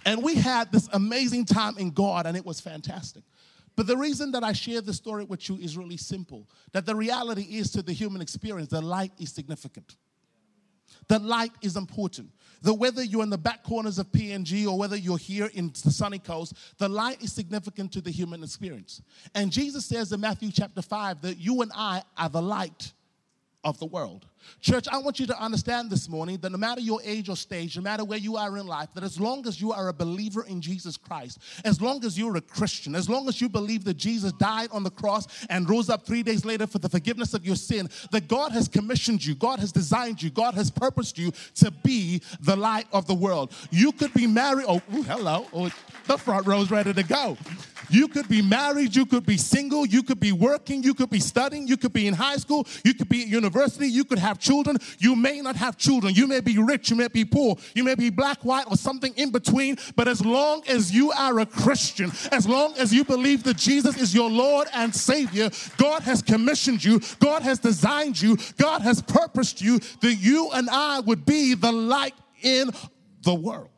And 0.05 0.23
we 0.23 0.33
had 0.33 0.71
this 0.71 0.89
amazing 0.93 1.45
time 1.45 1.77
in 1.77 1.91
God, 1.91 2.25
and 2.25 2.35
it 2.35 2.43
was 2.43 2.59
fantastic. 2.59 3.21
But 3.75 3.87
the 3.87 3.97
reason 3.97 4.31
that 4.31 4.43
I 4.43 4.53
share 4.53 4.81
the 4.81 4.93
story 4.93 5.23
with 5.23 5.47
you 5.49 5.57
is 5.57 5.77
really 5.77 5.97
simple 5.97 6.49
that 6.73 6.85
the 6.85 6.95
reality 6.95 7.43
is 7.43 7.71
to 7.71 7.81
the 7.81 7.93
human 7.93 8.21
experience, 8.21 8.69
the 8.69 8.81
light 8.81 9.11
is 9.17 9.31
significant. 9.31 9.95
The 11.07 11.19
light 11.19 11.51
is 11.61 11.77
important. 11.77 12.31
That 12.61 12.75
whether 12.75 13.03
you're 13.03 13.23
in 13.23 13.29
the 13.29 13.37
back 13.37 13.63
corners 13.63 13.97
of 13.97 14.11
PNG 14.11 14.67
or 14.67 14.77
whether 14.77 14.95
you're 14.95 15.17
here 15.17 15.49
in 15.53 15.71
the 15.83 15.91
sunny 15.91 16.19
coast, 16.19 16.53
the 16.77 16.87
light 16.87 17.21
is 17.21 17.33
significant 17.33 17.91
to 17.93 18.01
the 18.01 18.11
human 18.11 18.43
experience. 18.43 19.01
And 19.33 19.51
Jesus 19.51 19.85
says 19.85 20.11
in 20.11 20.21
Matthew 20.21 20.51
chapter 20.51 20.81
5 20.81 21.21
that 21.21 21.37
you 21.37 21.61
and 21.61 21.71
I 21.75 22.03
are 22.17 22.29
the 22.29 22.41
light 22.41 22.93
of 23.63 23.77
the 23.79 23.85
world. 23.85 24.25
Church, 24.59 24.87
I 24.91 24.97
want 24.97 25.19
you 25.19 25.27
to 25.27 25.39
understand 25.39 25.91
this 25.91 26.09
morning 26.09 26.37
that 26.37 26.51
no 26.51 26.57
matter 26.57 26.81
your 26.81 26.99
age 27.03 27.29
or 27.29 27.35
stage, 27.35 27.75
no 27.75 27.83
matter 27.83 28.03
where 28.03 28.17
you 28.17 28.37
are 28.37 28.57
in 28.57 28.65
life, 28.65 28.89
that 28.95 29.03
as 29.03 29.19
long 29.19 29.47
as 29.47 29.61
you 29.61 29.71
are 29.71 29.89
a 29.89 29.93
believer 29.93 30.43
in 30.43 30.61
Jesus 30.61 30.97
Christ, 30.97 31.37
as 31.63 31.79
long 31.79 32.03
as 32.03 32.17
you're 32.17 32.35
a 32.37 32.41
Christian, 32.41 32.95
as 32.95 33.07
long 33.07 33.27
as 33.27 33.39
you 33.39 33.49
believe 33.49 33.83
that 33.83 33.97
Jesus 33.97 34.31
died 34.33 34.69
on 34.71 34.83
the 34.83 34.89
cross 34.89 35.27
and 35.49 35.69
rose 35.69 35.89
up 35.89 36.05
three 36.05 36.23
days 36.23 36.43
later 36.43 36.65
for 36.65 36.79
the 36.79 36.89
forgiveness 36.89 37.35
of 37.35 37.45
your 37.45 37.55
sin, 37.55 37.87
that 38.11 38.27
God 38.27 38.51
has 38.51 38.67
commissioned 38.67 39.23
you, 39.23 39.35
God 39.35 39.59
has 39.59 39.71
designed 39.71 40.23
you, 40.23 40.31
God 40.31 40.55
has 40.55 40.71
purposed 40.71 41.19
you 41.19 41.31
to 41.55 41.69
be 41.69 42.21
the 42.41 42.55
light 42.55 42.87
of 42.91 43.05
the 43.05 43.15
world. 43.15 43.53
You 43.69 43.91
could 43.91 44.13
be 44.13 44.25
married. 44.25 44.65
Oh, 44.67 44.81
ooh, 44.95 45.03
hello. 45.03 45.45
Oh, 45.53 45.69
the 46.07 46.17
front 46.17 46.47
row's 46.47 46.71
ready 46.71 46.93
to 46.93 47.03
go. 47.03 47.37
You 47.91 48.07
could 48.07 48.29
be 48.29 48.41
married, 48.41 48.95
you 48.95 49.05
could 49.05 49.25
be 49.25 49.37
single, 49.37 49.85
you 49.85 50.01
could 50.01 50.19
be 50.19 50.31
working, 50.31 50.81
you 50.81 50.93
could 50.93 51.09
be 51.09 51.19
studying, 51.19 51.67
you 51.67 51.75
could 51.75 51.91
be 51.91 52.07
in 52.07 52.13
high 52.13 52.37
school, 52.37 52.65
you 52.85 52.93
could 52.93 53.09
be 53.09 53.23
at 53.23 53.27
university, 53.27 53.87
you 53.87 54.05
could 54.05 54.19
have 54.19 54.39
children, 54.39 54.77
you 54.97 55.15
may 55.15 55.41
not 55.41 55.57
have 55.57 55.77
children, 55.77 56.13
you 56.13 56.25
may 56.25 56.39
be 56.39 56.57
rich, 56.57 56.89
you 56.89 56.95
may 56.95 57.09
be 57.09 57.25
poor, 57.25 57.57
you 57.75 57.83
may 57.83 57.95
be 57.95 58.09
black, 58.09 58.45
white, 58.45 58.65
or 58.69 58.77
something 58.77 59.13
in 59.17 59.31
between, 59.31 59.77
but 59.95 60.07
as 60.07 60.23
long 60.25 60.63
as 60.69 60.91
you 60.91 61.11
are 61.11 61.39
a 61.39 61.45
Christian, 61.45 62.11
as 62.31 62.47
long 62.47 62.73
as 62.77 62.93
you 62.93 63.03
believe 63.03 63.43
that 63.43 63.57
Jesus 63.57 63.97
is 63.97 64.15
your 64.15 64.29
Lord 64.29 64.69
and 64.73 64.95
Savior, 64.95 65.49
God 65.77 66.03
has 66.03 66.21
commissioned 66.21 66.83
you, 66.83 67.01
God 67.19 67.41
has 67.41 67.59
designed 67.59 68.21
you, 68.21 68.37
God 68.57 68.81
has 68.81 69.01
purposed 69.01 69.61
you 69.61 69.79
that 69.79 70.15
you 70.15 70.49
and 70.53 70.69
I 70.69 71.01
would 71.01 71.25
be 71.25 71.55
the 71.55 71.71
light 71.71 72.15
in 72.41 72.69
the 73.23 73.33
world. 73.33 73.70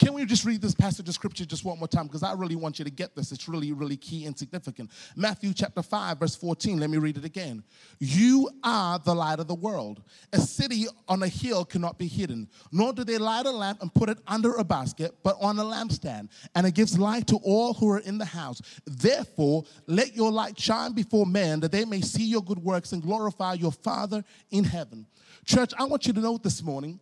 Can 0.00 0.14
we 0.14 0.24
just 0.24 0.46
read 0.46 0.62
this 0.62 0.74
passage 0.74 1.06
of 1.10 1.14
scripture 1.14 1.44
just 1.44 1.62
one 1.62 1.78
more 1.78 1.86
time? 1.86 2.06
Because 2.06 2.22
I 2.22 2.32
really 2.32 2.56
want 2.56 2.78
you 2.78 2.86
to 2.86 2.90
get 2.90 3.14
this. 3.14 3.32
It's 3.32 3.46
really, 3.50 3.72
really 3.72 3.98
key 3.98 4.24
and 4.24 4.36
significant. 4.36 4.90
Matthew 5.14 5.52
chapter 5.52 5.82
5, 5.82 6.18
verse 6.18 6.34
14. 6.34 6.80
Let 6.80 6.88
me 6.88 6.96
read 6.96 7.18
it 7.18 7.26
again. 7.26 7.62
You 7.98 8.48
are 8.64 8.98
the 8.98 9.14
light 9.14 9.40
of 9.40 9.46
the 9.46 9.54
world. 9.54 10.02
A 10.32 10.38
city 10.38 10.86
on 11.06 11.22
a 11.22 11.28
hill 11.28 11.66
cannot 11.66 11.98
be 11.98 12.06
hidden, 12.06 12.48
nor 12.72 12.94
do 12.94 13.04
they 13.04 13.18
light 13.18 13.44
a 13.44 13.50
lamp 13.50 13.82
and 13.82 13.92
put 13.92 14.08
it 14.08 14.16
under 14.26 14.54
a 14.54 14.64
basket, 14.64 15.12
but 15.22 15.36
on 15.38 15.58
a 15.58 15.62
lampstand, 15.62 16.30
and 16.54 16.66
it 16.66 16.72
gives 16.72 16.98
light 16.98 17.26
to 17.26 17.36
all 17.44 17.74
who 17.74 17.90
are 17.90 17.98
in 17.98 18.16
the 18.16 18.24
house. 18.24 18.62
Therefore, 18.86 19.64
let 19.86 20.16
your 20.16 20.32
light 20.32 20.58
shine 20.58 20.94
before 20.94 21.26
men 21.26 21.60
that 21.60 21.72
they 21.72 21.84
may 21.84 22.00
see 22.00 22.24
your 22.24 22.42
good 22.42 22.58
works 22.58 22.92
and 22.92 23.02
glorify 23.02 23.52
your 23.52 23.72
Father 23.72 24.24
in 24.50 24.64
heaven. 24.64 25.06
Church, 25.44 25.74
I 25.78 25.84
want 25.84 26.06
you 26.06 26.14
to 26.14 26.20
know 26.20 26.38
this 26.38 26.62
morning 26.62 27.00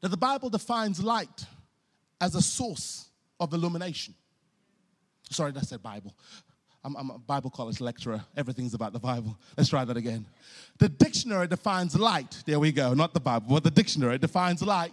that 0.00 0.08
the 0.08 0.16
Bible 0.16 0.48
defines 0.48 1.02
light 1.02 1.44
as 2.20 2.34
a 2.34 2.42
source 2.42 3.08
of 3.40 3.52
illumination. 3.52 4.14
Sorry, 5.30 5.52
I 5.56 5.60
said 5.60 5.82
Bible. 5.82 6.14
I'm, 6.84 6.96
I'm, 6.96 7.10
a 7.10 7.18
Bible 7.18 7.50
college 7.50 7.80
lecturer. 7.80 8.22
Everything's 8.36 8.74
about 8.74 8.92
the 8.92 8.98
Bible. 8.98 9.38
Let's 9.56 9.70
try 9.70 9.84
that 9.84 9.96
again. 9.96 10.26
The 10.78 10.88
dictionary 10.88 11.48
defines 11.48 11.98
light. 11.98 12.42
There 12.44 12.60
we 12.60 12.72
go. 12.72 12.92
Not 12.92 13.14
the 13.14 13.20
Bible, 13.20 13.46
but 13.48 13.64
the 13.64 13.70
dictionary 13.70 14.18
defines 14.18 14.62
light 14.62 14.92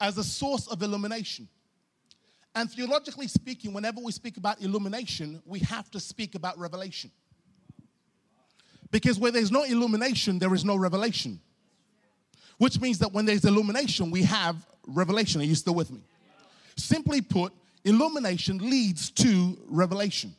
as 0.00 0.16
a 0.18 0.24
source 0.24 0.68
of 0.68 0.82
illumination. 0.82 1.48
And 2.54 2.70
theologically 2.70 3.28
speaking, 3.28 3.72
whenever 3.72 4.00
we 4.00 4.12
speak 4.12 4.36
about 4.36 4.60
illumination, 4.62 5.42
we 5.44 5.58
have 5.60 5.90
to 5.90 6.00
speak 6.00 6.34
about 6.34 6.58
revelation. 6.58 7.10
Because 8.90 9.18
where 9.18 9.32
there's 9.32 9.50
no 9.50 9.64
illumination, 9.64 10.38
there 10.38 10.54
is 10.54 10.64
no 10.64 10.76
revelation. 10.76 11.40
Which 12.56 12.80
means 12.80 12.98
that 13.00 13.12
when 13.12 13.26
there's 13.26 13.44
illumination, 13.44 14.10
we 14.10 14.22
have 14.22 14.56
revelation. 14.88 15.40
Are 15.40 15.44
you 15.44 15.54
still 15.54 15.74
with 15.74 15.90
me? 15.90 16.00
Simply 16.76 17.20
put, 17.20 17.52
illumination 17.84 18.58
leads 18.58 19.10
to 19.10 19.58
revelation. 19.68 20.34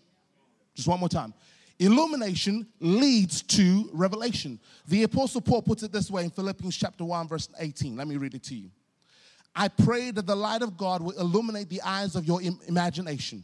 Just 0.75 0.87
one 0.87 0.99
more 0.99 1.09
time. 1.09 1.33
Illumination 1.79 2.67
leads 2.81 3.41
to 3.43 3.89
revelation. 3.93 4.59
The 4.87 5.03
Apostle 5.03 5.41
Paul 5.41 5.61
puts 5.61 5.83
it 5.83 5.91
this 5.91 6.11
way 6.11 6.25
in 6.25 6.29
Philippians 6.29 6.75
chapter 6.75 7.05
1, 7.05 7.27
verse 7.27 7.47
18. 7.57 7.95
Let 7.95 8.07
me 8.07 8.17
read 8.17 8.33
it 8.33 8.43
to 8.43 8.55
you. 8.55 8.69
I 9.55 9.69
pray 9.69 10.11
that 10.11 10.25
the 10.25 10.35
light 10.35 10.61
of 10.61 10.77
God 10.77 11.01
will 11.01 11.17
illuminate 11.19 11.69
the 11.69 11.81
eyes 11.81 12.15
of 12.15 12.25
your 12.25 12.41
imagination 12.67 13.43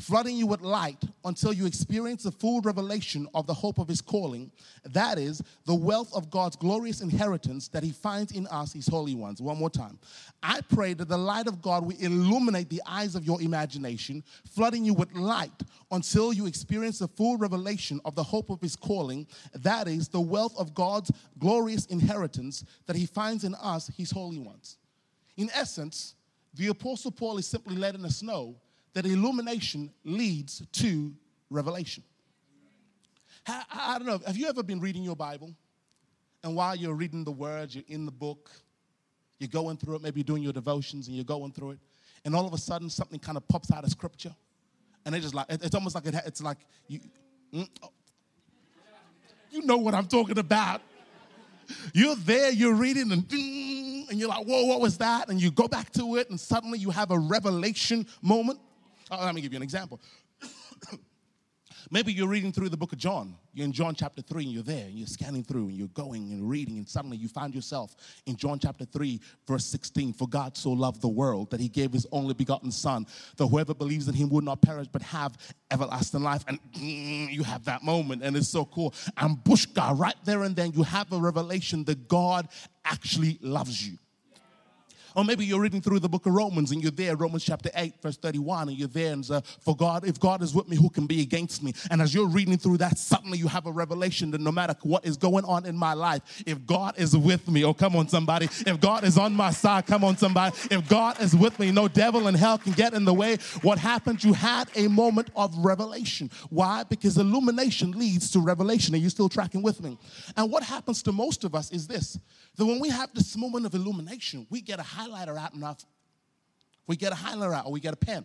flooding 0.00 0.36
you 0.36 0.46
with 0.46 0.60
light 0.60 1.02
until 1.24 1.52
you 1.52 1.66
experience 1.66 2.22
the 2.22 2.30
full 2.30 2.60
revelation 2.60 3.28
of 3.34 3.46
the 3.46 3.54
hope 3.54 3.78
of 3.78 3.88
his 3.88 4.00
calling. 4.00 4.50
That 4.84 5.18
is, 5.18 5.42
the 5.66 5.74
wealth 5.74 6.14
of 6.14 6.30
God's 6.30 6.56
glorious 6.56 7.00
inheritance 7.00 7.68
that 7.68 7.82
he 7.82 7.90
finds 7.90 8.32
in 8.32 8.46
us, 8.46 8.72
his 8.72 8.86
holy 8.86 9.14
ones. 9.14 9.42
One 9.42 9.58
more 9.58 9.70
time. 9.70 9.98
I 10.42 10.60
pray 10.60 10.94
that 10.94 11.08
the 11.08 11.18
light 11.18 11.48
of 11.48 11.60
God 11.60 11.84
will 11.84 11.96
illuminate 11.98 12.70
the 12.70 12.82
eyes 12.86 13.16
of 13.16 13.24
your 13.24 13.42
imagination, 13.42 14.22
flooding 14.48 14.84
you 14.84 14.94
with 14.94 15.12
light 15.14 15.50
until 15.90 16.32
you 16.32 16.46
experience 16.46 17.00
the 17.00 17.08
full 17.08 17.36
revelation 17.36 18.00
of 18.04 18.14
the 18.14 18.22
hope 18.22 18.50
of 18.50 18.60
his 18.60 18.76
calling. 18.76 19.26
That 19.52 19.88
is, 19.88 20.08
the 20.08 20.20
wealth 20.20 20.56
of 20.56 20.74
God's 20.74 21.10
glorious 21.38 21.86
inheritance 21.86 22.64
that 22.86 22.96
he 22.96 23.06
finds 23.06 23.42
in 23.42 23.54
us, 23.56 23.90
his 23.96 24.10
holy 24.12 24.38
ones. 24.38 24.78
In 25.36 25.50
essence, 25.52 26.14
the 26.54 26.68
Apostle 26.68 27.10
Paul 27.10 27.38
is 27.38 27.46
simply 27.46 27.76
letting 27.76 28.04
us 28.04 28.22
know 28.22 28.56
that 28.98 29.06
illumination 29.06 29.92
leads 30.02 30.60
to 30.72 31.14
revelation. 31.50 32.02
I, 33.46 33.62
I, 33.72 33.98
don't 33.98 34.08
know, 34.08 34.18
have 34.26 34.36
you 34.36 34.48
ever 34.48 34.64
been 34.64 34.80
reading 34.80 35.04
your 35.04 35.14
Bible? 35.14 35.54
And 36.42 36.56
while 36.56 36.74
you're 36.74 36.94
reading 36.94 37.22
the 37.22 37.30
words, 37.30 37.76
you're 37.76 37.84
in 37.86 38.06
the 38.06 38.10
book, 38.10 38.50
you're 39.38 39.46
going 39.46 39.76
through 39.76 39.94
it, 39.94 40.02
maybe 40.02 40.18
you're 40.18 40.24
doing 40.24 40.42
your 40.42 40.52
devotions 40.52 41.06
and 41.06 41.14
you're 41.14 41.24
going 41.24 41.52
through 41.52 41.72
it, 41.72 41.78
and 42.24 42.34
all 42.34 42.44
of 42.44 42.52
a 42.52 42.58
sudden 42.58 42.90
something 42.90 43.20
kind 43.20 43.36
of 43.36 43.46
pops 43.46 43.70
out 43.70 43.84
of 43.84 43.90
scripture. 43.90 44.34
And 45.06 45.14
it's 45.14 45.22
just 45.22 45.34
like, 45.34 45.46
it's 45.48 45.76
almost 45.76 45.94
like 45.94 46.06
it, 46.06 46.16
it's 46.26 46.42
like 46.42 46.58
you, 46.88 46.98
mm, 47.54 47.68
oh. 47.84 47.92
you 49.52 49.64
know 49.64 49.76
what 49.76 49.94
I'm 49.94 50.06
talking 50.06 50.38
about. 50.38 50.82
You're 51.94 52.16
there, 52.16 52.50
you're 52.50 52.74
reading, 52.74 53.12
and, 53.12 53.30
and 53.30 54.18
you're 54.18 54.28
like, 54.28 54.44
whoa, 54.44 54.64
what 54.64 54.80
was 54.80 54.98
that? 54.98 55.28
And 55.28 55.40
you 55.40 55.52
go 55.52 55.68
back 55.68 55.92
to 55.92 56.16
it, 56.16 56.30
and 56.30 56.40
suddenly 56.40 56.80
you 56.80 56.90
have 56.90 57.12
a 57.12 57.18
revelation 57.18 58.04
moment. 58.22 58.58
Let 59.10 59.34
me 59.34 59.40
give 59.40 59.52
you 59.52 59.56
an 59.56 59.62
example. 59.62 60.00
Maybe 61.90 62.12
you're 62.12 62.28
reading 62.28 62.52
through 62.52 62.68
the 62.68 62.76
book 62.76 62.92
of 62.92 62.98
John. 62.98 63.34
You're 63.54 63.64
in 63.64 63.72
John 63.72 63.94
chapter 63.94 64.20
3 64.20 64.44
and 64.44 64.52
you're 64.52 64.62
there 64.62 64.84
and 64.84 64.94
you're 64.94 65.06
scanning 65.06 65.42
through 65.42 65.68
and 65.68 65.72
you're 65.72 65.88
going 65.88 66.32
and 66.32 66.48
reading, 66.48 66.76
and 66.76 66.86
suddenly 66.86 67.16
you 67.16 67.28
find 67.28 67.54
yourself 67.54 67.96
in 68.26 68.36
John 68.36 68.58
chapter 68.58 68.84
3, 68.84 69.18
verse 69.46 69.64
16. 69.64 70.12
For 70.12 70.28
God 70.28 70.56
so 70.56 70.70
loved 70.70 71.00
the 71.00 71.08
world 71.08 71.50
that 71.50 71.60
he 71.60 71.68
gave 71.68 71.92
his 71.92 72.06
only 72.12 72.34
begotten 72.34 72.70
Son, 72.70 73.06
that 73.36 73.46
whoever 73.46 73.72
believes 73.72 74.06
in 74.06 74.14
him 74.14 74.28
would 74.30 74.44
not 74.44 74.60
perish 74.60 74.88
but 74.92 75.00
have 75.00 75.38
everlasting 75.70 76.22
life. 76.22 76.44
And 76.46 76.58
mm, 76.72 77.32
you 77.32 77.42
have 77.42 77.64
that 77.64 77.82
moment, 77.82 78.22
and 78.22 78.36
it's 78.36 78.48
so 78.50 78.66
cool. 78.66 78.94
And 79.16 79.38
Bushka, 79.38 79.98
right 79.98 80.16
there 80.24 80.42
and 80.42 80.54
then, 80.54 80.72
you 80.72 80.82
have 80.82 81.10
a 81.12 81.18
revelation 81.18 81.84
that 81.84 82.06
God 82.08 82.48
actually 82.84 83.38
loves 83.40 83.86
you. 83.86 83.98
Or 85.14 85.24
maybe 85.24 85.44
you're 85.44 85.60
reading 85.60 85.80
through 85.80 86.00
the 86.00 86.08
book 86.08 86.26
of 86.26 86.32
Romans 86.32 86.70
and 86.70 86.82
you're 86.82 86.90
there, 86.90 87.16
Romans 87.16 87.44
chapter 87.44 87.70
8, 87.74 87.94
verse 88.02 88.16
31, 88.16 88.68
and 88.68 88.78
you're 88.78 88.88
there 88.88 89.12
and 89.12 89.30
uh, 89.30 89.40
for 89.60 89.76
God, 89.76 90.06
if 90.06 90.20
God 90.20 90.42
is 90.42 90.54
with 90.54 90.68
me, 90.68 90.76
who 90.76 90.90
can 90.90 91.06
be 91.06 91.22
against 91.22 91.62
me? 91.62 91.74
And 91.90 92.00
as 92.00 92.14
you're 92.14 92.28
reading 92.28 92.56
through 92.58 92.78
that, 92.78 92.98
suddenly 92.98 93.38
you 93.38 93.48
have 93.48 93.66
a 93.66 93.72
revelation 93.72 94.30
that 94.32 94.40
no 94.40 94.52
matter 94.52 94.74
what 94.82 95.04
is 95.04 95.16
going 95.16 95.44
on 95.44 95.66
in 95.66 95.76
my 95.76 95.94
life, 95.94 96.42
if 96.46 96.64
God 96.66 96.98
is 96.98 97.16
with 97.16 97.48
me, 97.48 97.64
oh, 97.64 97.74
come 97.74 97.96
on, 97.96 98.08
somebody. 98.08 98.46
If 98.66 98.80
God 98.80 99.04
is 99.04 99.18
on 99.18 99.34
my 99.34 99.50
side, 99.50 99.86
come 99.86 100.04
on, 100.04 100.16
somebody. 100.16 100.56
If 100.70 100.88
God 100.88 101.20
is 101.20 101.34
with 101.34 101.58
me, 101.58 101.70
no 101.70 101.88
devil 101.88 102.28
in 102.28 102.34
hell 102.34 102.58
can 102.58 102.72
get 102.72 102.94
in 102.94 103.04
the 103.04 103.14
way. 103.14 103.36
What 103.62 103.78
happened? 103.78 104.22
You 104.22 104.32
had 104.32 104.68
a 104.74 104.88
moment 104.88 105.30
of 105.34 105.56
revelation. 105.58 106.30
Why? 106.50 106.84
Because 106.84 107.18
illumination 107.18 107.92
leads 107.92 108.30
to 108.32 108.40
revelation. 108.40 108.94
Are 108.94 108.98
you 108.98 109.10
still 109.10 109.28
tracking 109.28 109.62
with 109.62 109.82
me? 109.82 109.98
And 110.36 110.50
what 110.50 110.62
happens 110.62 111.02
to 111.04 111.12
most 111.12 111.44
of 111.44 111.54
us 111.54 111.70
is 111.72 111.86
this 111.86 112.18
that 112.58 112.66
when 112.66 112.80
we 112.80 112.88
have 112.90 113.10
this 113.14 113.36
moment 113.36 113.64
of 113.64 113.74
illumination, 113.74 114.46
we 114.50 114.60
get 114.60 114.80
a 114.80 114.82
highlighter 114.82 115.38
out 115.38 115.54
enough. 115.54 115.84
We 116.88 116.96
get 116.96 117.12
a 117.12 117.16
highlighter 117.16 117.54
out 117.54 117.66
or 117.66 117.72
we 117.72 117.80
get 117.80 117.94
a 117.94 117.96
pen 117.96 118.24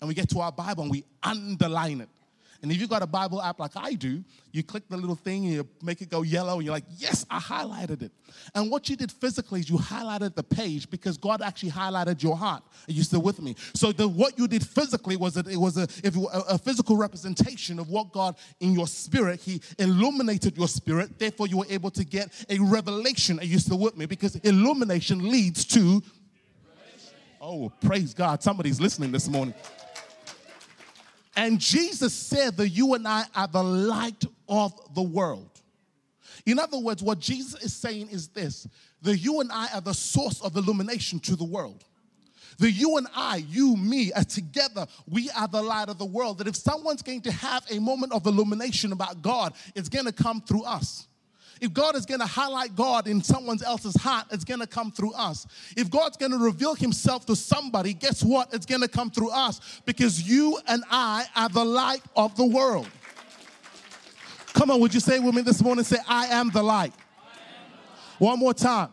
and 0.00 0.08
we 0.08 0.14
get 0.14 0.30
to 0.30 0.40
our 0.40 0.52
Bible 0.52 0.84
and 0.84 0.90
we 0.90 1.04
underline 1.22 2.00
it. 2.00 2.08
And 2.62 2.70
if 2.72 2.80
you've 2.80 2.90
got 2.90 3.02
a 3.02 3.06
Bible 3.06 3.42
app 3.42 3.58
like 3.58 3.72
I 3.76 3.94
do, 3.94 4.24
you 4.52 4.62
click 4.62 4.88
the 4.88 4.96
little 4.96 5.14
thing 5.14 5.44
and 5.44 5.54
you 5.54 5.68
make 5.82 6.00
it 6.00 6.08
go 6.08 6.22
yellow, 6.22 6.54
and 6.54 6.64
you're 6.64 6.74
like, 6.74 6.84
yes, 6.96 7.26
I 7.30 7.38
highlighted 7.38 8.02
it. 8.02 8.12
And 8.54 8.70
what 8.70 8.88
you 8.88 8.96
did 8.96 9.12
physically 9.12 9.60
is 9.60 9.70
you 9.70 9.76
highlighted 9.76 10.34
the 10.34 10.42
page 10.42 10.90
because 10.90 11.16
God 11.16 11.42
actually 11.42 11.70
highlighted 11.70 12.22
your 12.22 12.36
heart. 12.36 12.62
Are 12.88 12.92
you 12.92 13.02
still 13.02 13.22
with 13.22 13.40
me? 13.40 13.54
So 13.74 13.92
the, 13.92 14.08
what 14.08 14.38
you 14.38 14.48
did 14.48 14.66
physically 14.66 15.16
was 15.16 15.34
that 15.34 15.46
it 15.46 15.56
was 15.56 15.76
a, 15.76 15.82
if, 16.02 16.16
a, 16.16 16.20
a 16.50 16.58
physical 16.58 16.96
representation 16.96 17.78
of 17.78 17.88
what 17.88 18.12
God 18.12 18.36
in 18.60 18.72
your 18.72 18.86
spirit, 18.86 19.40
He 19.40 19.60
illuminated 19.78 20.56
your 20.56 20.68
spirit. 20.68 21.18
Therefore, 21.18 21.46
you 21.46 21.58
were 21.58 21.66
able 21.68 21.90
to 21.90 22.04
get 22.04 22.32
a 22.48 22.58
revelation. 22.58 23.38
Are 23.40 23.44
you 23.44 23.58
still 23.58 23.78
with 23.78 23.96
me? 23.96 24.06
Because 24.06 24.36
illumination 24.36 25.30
leads 25.30 25.64
to. 25.66 26.02
Oh, 27.40 27.70
praise 27.80 28.14
God. 28.14 28.42
Somebody's 28.42 28.80
listening 28.80 29.12
this 29.12 29.28
morning. 29.28 29.54
And 31.36 31.60
Jesus 31.60 32.14
said 32.14 32.56
that 32.56 32.70
you 32.70 32.94
and 32.94 33.06
I 33.06 33.24
are 33.34 33.46
the 33.46 33.62
light 33.62 34.24
of 34.48 34.72
the 34.94 35.02
world. 35.02 35.50
In 36.46 36.58
other 36.58 36.78
words, 36.78 37.02
what 37.02 37.18
Jesus 37.18 37.62
is 37.62 37.74
saying 37.74 38.08
is 38.10 38.28
this 38.28 38.66
that 39.02 39.18
you 39.18 39.40
and 39.40 39.52
I 39.52 39.68
are 39.74 39.80
the 39.80 39.92
source 39.92 40.40
of 40.40 40.56
illumination 40.56 41.20
to 41.20 41.36
the 41.36 41.44
world. 41.44 41.84
That 42.58 42.72
you 42.72 42.96
and 42.96 43.06
I, 43.14 43.44
you, 43.48 43.76
me, 43.76 44.12
are 44.14 44.24
together, 44.24 44.86
we 45.06 45.30
are 45.30 45.46
the 45.46 45.62
light 45.62 45.90
of 45.90 45.98
the 45.98 46.06
world. 46.06 46.38
That 46.38 46.48
if 46.48 46.56
someone's 46.56 47.02
going 47.02 47.20
to 47.22 47.32
have 47.32 47.64
a 47.70 47.78
moment 47.78 48.12
of 48.12 48.26
illumination 48.26 48.92
about 48.92 49.20
God, 49.20 49.52
it's 49.74 49.90
going 49.90 50.06
to 50.06 50.12
come 50.12 50.40
through 50.40 50.64
us. 50.64 51.06
If 51.60 51.72
God 51.72 51.96
is 51.96 52.04
going 52.04 52.20
to 52.20 52.26
highlight 52.26 52.74
God 52.74 53.06
in 53.06 53.22
someone 53.22 53.58
else's 53.64 53.96
heart, 53.96 54.26
it's 54.30 54.44
going 54.44 54.60
to 54.60 54.66
come 54.66 54.90
through 54.90 55.12
us. 55.14 55.46
If 55.76 55.90
God's 55.90 56.16
going 56.16 56.32
to 56.32 56.38
reveal 56.38 56.74
himself 56.74 57.24
to 57.26 57.36
somebody, 57.36 57.94
guess 57.94 58.22
what? 58.22 58.52
It's 58.52 58.66
going 58.66 58.82
to 58.82 58.88
come 58.88 59.10
through 59.10 59.30
us 59.30 59.80
because 59.86 60.22
you 60.28 60.58
and 60.66 60.84
I 60.90 61.26
are 61.34 61.48
the 61.48 61.64
light 61.64 62.02
of 62.14 62.36
the 62.36 62.44
world. 62.44 62.88
Come 64.52 64.70
on, 64.70 64.80
would 64.80 64.94
you 64.94 65.00
say 65.00 65.18
with 65.18 65.34
me 65.34 65.42
this 65.42 65.62
morning? 65.62 65.84
Say, 65.84 65.98
I 66.08 66.26
am 66.26 66.50
the 66.50 66.62
light. 66.62 66.92
One 68.18 68.38
more 68.38 68.54
time. 68.54 68.90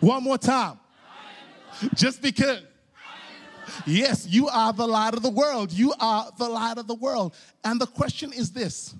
One 0.00 0.22
more 0.22 0.38
time. 0.38 0.78
Just 1.94 2.22
because. 2.22 2.62
Yes, 3.86 4.26
you 4.26 4.48
are 4.48 4.72
the 4.72 4.86
light 4.86 5.14
of 5.14 5.22
the 5.22 5.30
world. 5.30 5.72
You 5.72 5.94
are 6.00 6.30
the 6.38 6.48
light 6.48 6.76
of 6.78 6.86
the 6.86 6.94
world. 6.94 7.34
And 7.64 7.80
the 7.80 7.86
question 7.86 8.32
is 8.32 8.52
this 8.52 8.94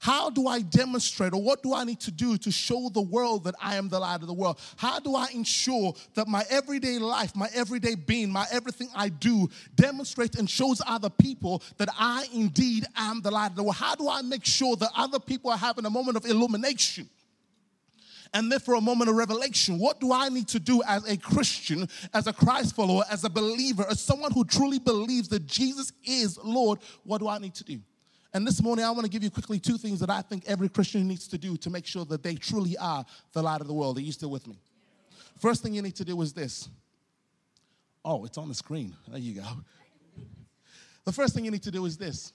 how 0.00 0.30
do 0.30 0.46
I 0.46 0.62
demonstrate 0.62 1.34
or 1.34 1.42
what 1.42 1.62
do 1.62 1.74
I 1.74 1.84
need 1.84 2.00
to 2.00 2.10
do 2.10 2.38
to 2.38 2.50
show 2.50 2.88
the 2.88 3.02
world 3.02 3.44
that 3.44 3.54
I 3.60 3.76
am 3.76 3.90
the 3.90 4.00
light 4.00 4.22
of 4.22 4.28
the 4.28 4.32
world? 4.34 4.58
How 4.76 4.98
do 4.98 5.14
I 5.14 5.28
ensure 5.34 5.92
that 6.14 6.26
my 6.26 6.42
everyday 6.48 6.98
life, 6.98 7.36
my 7.36 7.50
everyday 7.54 7.96
being, 7.96 8.30
my 8.30 8.46
everything 8.50 8.88
I 8.96 9.10
do 9.10 9.50
demonstrates 9.74 10.38
and 10.38 10.48
shows 10.48 10.80
other 10.86 11.10
people 11.10 11.62
that 11.76 11.90
I 11.98 12.26
indeed 12.32 12.86
am 12.96 13.20
the 13.20 13.30
light 13.30 13.50
of 13.50 13.56
the 13.56 13.62
world? 13.62 13.76
How 13.76 13.94
do 13.94 14.08
I 14.08 14.22
make 14.22 14.46
sure 14.46 14.74
that 14.76 14.88
other 14.96 15.20
people 15.20 15.50
are 15.50 15.58
having 15.58 15.84
a 15.84 15.90
moment 15.90 16.16
of 16.16 16.24
illumination? 16.24 17.08
and 18.32 18.50
therefore 18.50 18.74
a 18.74 18.80
moment 18.80 19.10
of 19.10 19.16
revelation. 19.16 19.76
What 19.76 19.98
do 19.98 20.12
I 20.12 20.28
need 20.28 20.46
to 20.48 20.60
do 20.60 20.84
as 20.86 21.04
a 21.08 21.16
Christian, 21.16 21.88
as 22.14 22.28
a 22.28 22.32
Christ 22.32 22.76
follower, 22.76 23.02
as 23.10 23.24
a 23.24 23.28
believer, 23.28 23.84
as 23.90 24.00
someone 24.00 24.30
who 24.30 24.44
truly 24.44 24.78
believes 24.78 25.26
that 25.30 25.46
Jesus 25.46 25.92
is 26.04 26.38
Lord? 26.38 26.78
What 27.02 27.18
do 27.18 27.26
I 27.26 27.38
need 27.38 27.56
to 27.56 27.64
do? 27.64 27.80
And 28.32 28.46
this 28.46 28.62
morning, 28.62 28.84
I 28.84 28.90
want 28.90 29.04
to 29.04 29.10
give 29.10 29.24
you 29.24 29.30
quickly 29.30 29.58
two 29.58 29.76
things 29.76 29.98
that 30.00 30.10
I 30.10 30.22
think 30.22 30.44
every 30.46 30.68
Christian 30.68 31.06
needs 31.08 31.26
to 31.28 31.38
do 31.38 31.56
to 31.58 31.70
make 31.70 31.84
sure 31.84 32.04
that 32.04 32.22
they 32.22 32.36
truly 32.36 32.76
are 32.76 33.04
the 33.32 33.42
light 33.42 33.60
of 33.60 33.66
the 33.66 33.74
world. 33.74 33.98
Are 33.98 34.02
you 34.02 34.12
still 34.12 34.30
with 34.30 34.46
me? 34.46 34.58
First 35.38 35.62
thing 35.62 35.74
you 35.74 35.82
need 35.82 35.96
to 35.96 36.04
do 36.04 36.20
is 36.22 36.32
this. 36.32 36.68
Oh, 38.04 38.24
it's 38.24 38.38
on 38.38 38.48
the 38.48 38.54
screen. 38.54 38.94
There 39.08 39.18
you 39.18 39.40
go. 39.40 39.46
The 41.04 41.12
first 41.12 41.34
thing 41.34 41.44
you 41.44 41.50
need 41.50 41.64
to 41.64 41.70
do 41.70 41.84
is 41.86 41.96
this 41.96 42.32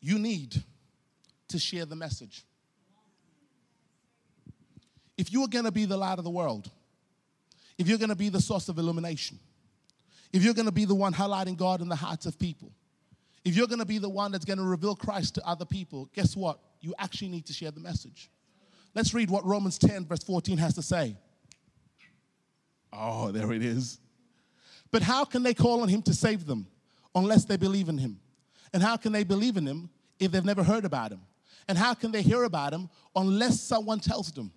you 0.00 0.18
need 0.18 0.62
to 1.48 1.58
share 1.58 1.84
the 1.84 1.96
message. 1.96 2.44
If 5.16 5.32
you 5.32 5.42
are 5.42 5.48
going 5.48 5.64
to 5.64 5.72
be 5.72 5.86
the 5.86 5.96
light 5.96 6.18
of 6.18 6.24
the 6.24 6.30
world, 6.30 6.70
if 7.78 7.88
you're 7.88 7.98
going 7.98 8.10
to 8.10 8.16
be 8.16 8.28
the 8.28 8.40
source 8.40 8.68
of 8.68 8.78
illumination, 8.78 9.38
if 10.32 10.44
you're 10.44 10.54
going 10.54 10.66
to 10.66 10.72
be 10.72 10.84
the 10.84 10.94
one 10.94 11.14
highlighting 11.14 11.56
God 11.56 11.80
in 11.80 11.88
the 11.88 11.96
hearts 11.96 12.26
of 12.26 12.38
people, 12.38 12.70
if 13.46 13.56
you're 13.56 13.68
going 13.68 13.78
to 13.78 13.86
be 13.86 13.98
the 13.98 14.08
one 14.08 14.32
that's 14.32 14.44
going 14.44 14.58
to 14.58 14.64
reveal 14.64 14.96
Christ 14.96 15.36
to 15.36 15.46
other 15.46 15.64
people, 15.64 16.10
guess 16.12 16.36
what? 16.36 16.58
You 16.80 16.92
actually 16.98 17.28
need 17.28 17.46
to 17.46 17.52
share 17.52 17.70
the 17.70 17.78
message. 17.78 18.28
Let's 18.92 19.14
read 19.14 19.30
what 19.30 19.46
Romans 19.46 19.78
10, 19.78 20.04
verse 20.04 20.24
14 20.24 20.58
has 20.58 20.74
to 20.74 20.82
say. 20.82 21.16
Oh, 22.92 23.30
there 23.30 23.52
it 23.52 23.62
is. 23.62 24.00
But 24.90 25.02
how 25.02 25.24
can 25.24 25.44
they 25.44 25.54
call 25.54 25.82
on 25.82 25.88
him 25.88 26.02
to 26.02 26.12
save 26.12 26.44
them 26.44 26.66
unless 27.14 27.44
they 27.44 27.56
believe 27.56 27.88
in 27.88 27.98
him? 27.98 28.18
And 28.74 28.82
how 28.82 28.96
can 28.96 29.12
they 29.12 29.22
believe 29.22 29.56
in 29.56 29.64
him 29.64 29.90
if 30.18 30.32
they've 30.32 30.44
never 30.44 30.64
heard 30.64 30.84
about 30.84 31.12
him? 31.12 31.20
And 31.68 31.78
how 31.78 31.94
can 31.94 32.10
they 32.10 32.22
hear 32.22 32.42
about 32.42 32.72
him 32.72 32.90
unless 33.14 33.60
someone 33.60 34.00
tells 34.00 34.32
them? 34.32 34.50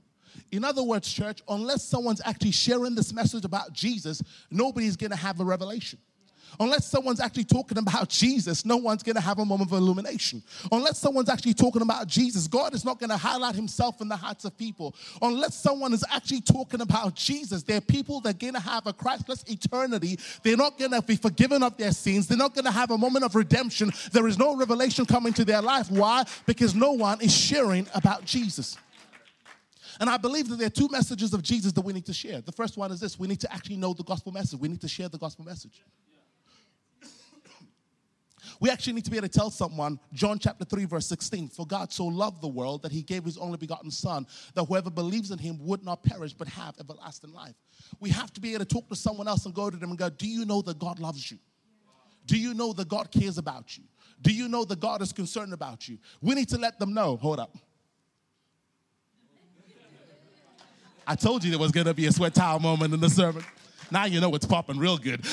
In 0.52 0.66
other 0.66 0.82
words, 0.82 1.14
church, 1.14 1.44
unless 1.48 1.84
someone's 1.84 2.22
actually 2.26 2.52
sharing 2.52 2.96
this 2.96 3.14
message 3.14 3.46
about 3.46 3.72
Jesus, 3.72 4.24
nobody's 4.50 4.96
gonna 4.96 5.16
have 5.16 5.40
a 5.40 5.46
revelation. 5.46 6.00
Unless 6.60 6.90
someone's 6.90 7.20
actually 7.20 7.44
talking 7.44 7.78
about 7.78 8.10
Jesus, 8.10 8.66
no 8.66 8.78
one's 8.78 9.04
going 9.04 9.16
to 9.16 9.22
have 9.22 9.40
a 9.40 9.46
moment 9.46 9.72
of 9.72 9.78
illumination. 9.78 10.44
Unless 10.72 11.00
someone's 11.00 11.30
actually 11.30 11.54
talking 11.54 11.82
about 11.82 12.08
Jesus, 12.08 12.48
God 12.48 12.74
is 12.74 12.86
not 12.86 13.00
going 13.00 13.10
to 13.10 13.18
highlight 13.18 13.56
himself 13.56 14.02
in 14.02 14.08
the 14.08 14.16
hearts 14.16 14.46
of 14.46 14.58
people. 14.58 14.96
Unless 15.22 15.56
someone 15.56 15.94
is 15.94 16.04
actually 16.12 16.42
talking 16.42 16.82
about 16.82 17.16
Jesus, 17.16 17.64
there 17.64 17.78
are 17.78 17.82
people 17.82 18.20
that 18.22 18.36
are 18.36 18.38
going 18.38 18.54
to 18.54 18.60
have 18.60 18.88
a 18.88 18.94
Christless 18.94 19.44
eternity. 19.48 20.18
They're 20.44 20.58
not 20.58 20.78
going 20.78 20.92
to 20.92 21.02
be 21.02 21.16
forgiven 21.16 21.64
of 21.64 21.78
their 21.78 21.92
sins. 21.92 22.28
They're 22.28 22.38
not 22.38 22.54
going 22.54 22.66
to 22.66 22.72
have 22.72 22.92
a 22.92 22.98
moment 22.98 23.26
of 23.26 23.36
redemption. 23.36 23.92
There 24.12 24.28
is 24.28 24.38
no 24.38 24.56
revelation 24.56 25.06
coming 25.06 25.34
to 25.34 25.46
their 25.46 25.62
life. 25.62 25.90
Why? 25.92 26.24
Because 26.46 26.76
no 26.76 26.92
one 26.92 27.22
is 27.22 27.36
sharing 27.36 27.88
about 27.94 28.26
Jesus. 28.26 28.78
And 30.00 30.10
I 30.10 30.18
believe 30.18 30.48
that 30.50 30.56
there 30.58 30.68
are 30.68 30.72
two 30.72 30.88
messages 30.90 31.34
of 31.34 31.44
Jesus 31.44 31.74
that 31.74 31.82
we 31.82 31.92
need 31.92 32.06
to 32.06 32.14
share. 32.14 32.42
The 32.42 32.54
first 32.54 32.78
one 32.78 32.92
is 32.92 33.00
this 33.00 33.20
we 33.20 33.28
need 33.28 33.42
to 33.42 33.54
actually 33.54 33.76
know 33.76 33.94
the 33.94 34.04
gospel 34.04 34.32
message, 34.32 34.60
we 34.60 34.70
need 34.70 34.82
to 34.82 34.88
share 34.88 35.10
the 35.10 35.18
gospel 35.18 35.46
message. 35.46 35.84
We 38.60 38.70
actually 38.70 38.94
need 38.94 39.06
to 39.06 39.12
be 39.12 39.18
able 39.18 39.28
to 39.28 39.40
tell 39.40 39.50
someone, 39.50 40.00
John 40.12 40.38
chapter 40.38 40.66
3, 40.66 40.86
verse 40.86 41.08
16, 41.08 41.50
for 41.50 41.66
God 41.66 41.94
so 41.94 42.06
loved 42.06 42.42
the 42.42 42.48
world 42.48 42.82
that 42.82 42.92
he 42.92 43.02
gave 43.02 43.24
his 43.24 43.38
only 43.38 43.58
begotten 43.58 43.90
Son, 43.90 44.28
that 44.54 44.66
whoever 44.66 44.90
believes 44.90 45.32
in 45.32 45.40
him 45.40 45.58
would 45.62 45.84
not 45.84 46.04
perish 46.04 46.34
but 46.34 46.48
have 46.50 46.76
everlasting 46.80 47.32
life. 47.32 47.56
We 48.02 48.10
have 48.10 48.34
to 48.34 48.42
be 48.42 48.54
able 48.54 48.66
to 48.66 48.74
talk 48.74 48.90
to 48.90 48.96
someone 48.96 49.28
else 49.28 49.46
and 49.46 49.54
go 49.54 49.70
to 49.70 49.78
them 49.78 49.92
and 49.92 49.98
go, 49.98 50.10
Do 50.10 50.28
you 50.28 50.46
know 50.46 50.62
that 50.64 50.78
God 50.78 51.00
loves 51.00 51.32
you? 51.32 51.38
Do 52.26 52.38
you 52.38 52.54
know 52.54 52.74
that 52.74 52.90
God 52.90 53.12
cares 53.12 53.38
about 53.38 53.78
you? 53.78 53.86
Do 54.22 54.34
you 54.34 54.50
know 54.50 54.66
that 54.66 54.80
God 54.80 55.02
is 55.02 55.14
concerned 55.14 55.54
about 55.54 55.88
you? 55.88 55.98
We 56.22 56.36
need 56.36 56.50
to 56.50 56.58
let 56.58 56.78
them 56.80 56.94
know. 56.94 57.16
Hold 57.18 57.40
up. 57.40 57.56
I 61.08 61.16
told 61.16 61.44
you 61.44 61.50
there 61.50 61.60
was 61.60 61.72
going 61.72 61.88
to 61.88 61.94
be 61.94 62.06
a 62.06 62.12
sweat 62.12 62.36
towel 62.36 62.60
moment 62.60 62.94
in 62.94 63.00
the 63.00 63.10
sermon. 63.10 63.44
Now 63.90 64.06
you 64.06 64.22
know 64.22 64.36
it's 64.36 64.46
popping 64.46 64.78
real 64.78 64.98
good. 64.98 65.26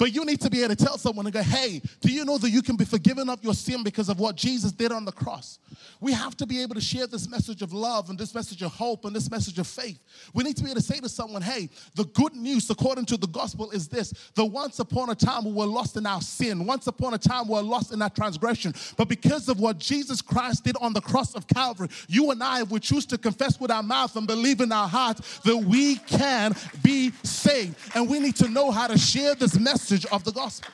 But 0.00 0.14
you 0.14 0.24
need 0.24 0.40
to 0.40 0.48
be 0.48 0.64
able 0.64 0.74
to 0.74 0.82
tell 0.82 0.96
someone 0.96 1.26
and 1.26 1.32
go, 1.34 1.42
hey, 1.42 1.82
do 2.00 2.10
you 2.10 2.24
know 2.24 2.38
that 2.38 2.48
you 2.48 2.62
can 2.62 2.74
be 2.74 2.86
forgiven 2.86 3.28
of 3.28 3.44
your 3.44 3.52
sin 3.52 3.82
because 3.82 4.08
of 4.08 4.18
what 4.18 4.34
Jesus 4.34 4.72
did 4.72 4.92
on 4.92 5.04
the 5.04 5.12
cross? 5.12 5.58
We 6.00 6.14
have 6.14 6.34
to 6.38 6.46
be 6.46 6.62
able 6.62 6.74
to 6.76 6.80
share 6.80 7.06
this 7.06 7.28
message 7.28 7.60
of 7.60 7.74
love 7.74 8.08
and 8.08 8.18
this 8.18 8.34
message 8.34 8.62
of 8.62 8.72
hope 8.72 9.04
and 9.04 9.14
this 9.14 9.30
message 9.30 9.58
of 9.58 9.66
faith. 9.66 10.00
We 10.32 10.42
need 10.42 10.56
to 10.56 10.64
be 10.64 10.70
able 10.70 10.80
to 10.80 10.86
say 10.86 11.00
to 11.00 11.08
someone, 11.10 11.42
hey, 11.42 11.68
the 11.96 12.04
good 12.04 12.34
news 12.34 12.70
according 12.70 13.04
to 13.06 13.18
the 13.18 13.26
gospel 13.26 13.70
is 13.72 13.88
this 13.88 14.14
the 14.36 14.44
once 14.46 14.78
upon 14.78 15.10
a 15.10 15.14
time 15.14 15.44
we 15.44 15.52
were 15.52 15.66
lost 15.66 15.98
in 15.98 16.06
our 16.06 16.22
sin, 16.22 16.64
once 16.64 16.86
upon 16.86 17.12
a 17.12 17.18
time 17.18 17.46
we 17.46 17.52
were 17.52 17.62
lost 17.62 17.92
in 17.92 18.00
our 18.00 18.08
transgression. 18.08 18.72
But 18.96 19.08
because 19.08 19.50
of 19.50 19.60
what 19.60 19.76
Jesus 19.76 20.22
Christ 20.22 20.64
did 20.64 20.76
on 20.80 20.94
the 20.94 21.02
cross 21.02 21.34
of 21.34 21.46
Calvary, 21.46 21.88
you 22.08 22.30
and 22.30 22.42
I, 22.42 22.62
if 22.62 22.70
we 22.70 22.80
choose 22.80 23.04
to 23.04 23.18
confess 23.18 23.60
with 23.60 23.70
our 23.70 23.82
mouth 23.82 24.16
and 24.16 24.26
believe 24.26 24.62
in 24.62 24.72
our 24.72 24.88
hearts 24.88 25.40
that 25.40 25.58
we 25.58 25.96
can 25.96 26.54
be 26.82 27.10
saved. 27.22 27.76
And 27.94 28.08
we 28.08 28.18
need 28.18 28.36
to 28.36 28.48
know 28.48 28.70
how 28.70 28.86
to 28.86 28.96
share 28.96 29.34
this 29.34 29.58
message 29.58 29.89
message 29.90 30.06
of 30.12 30.24
the 30.24 30.32
gospel. 30.32 30.72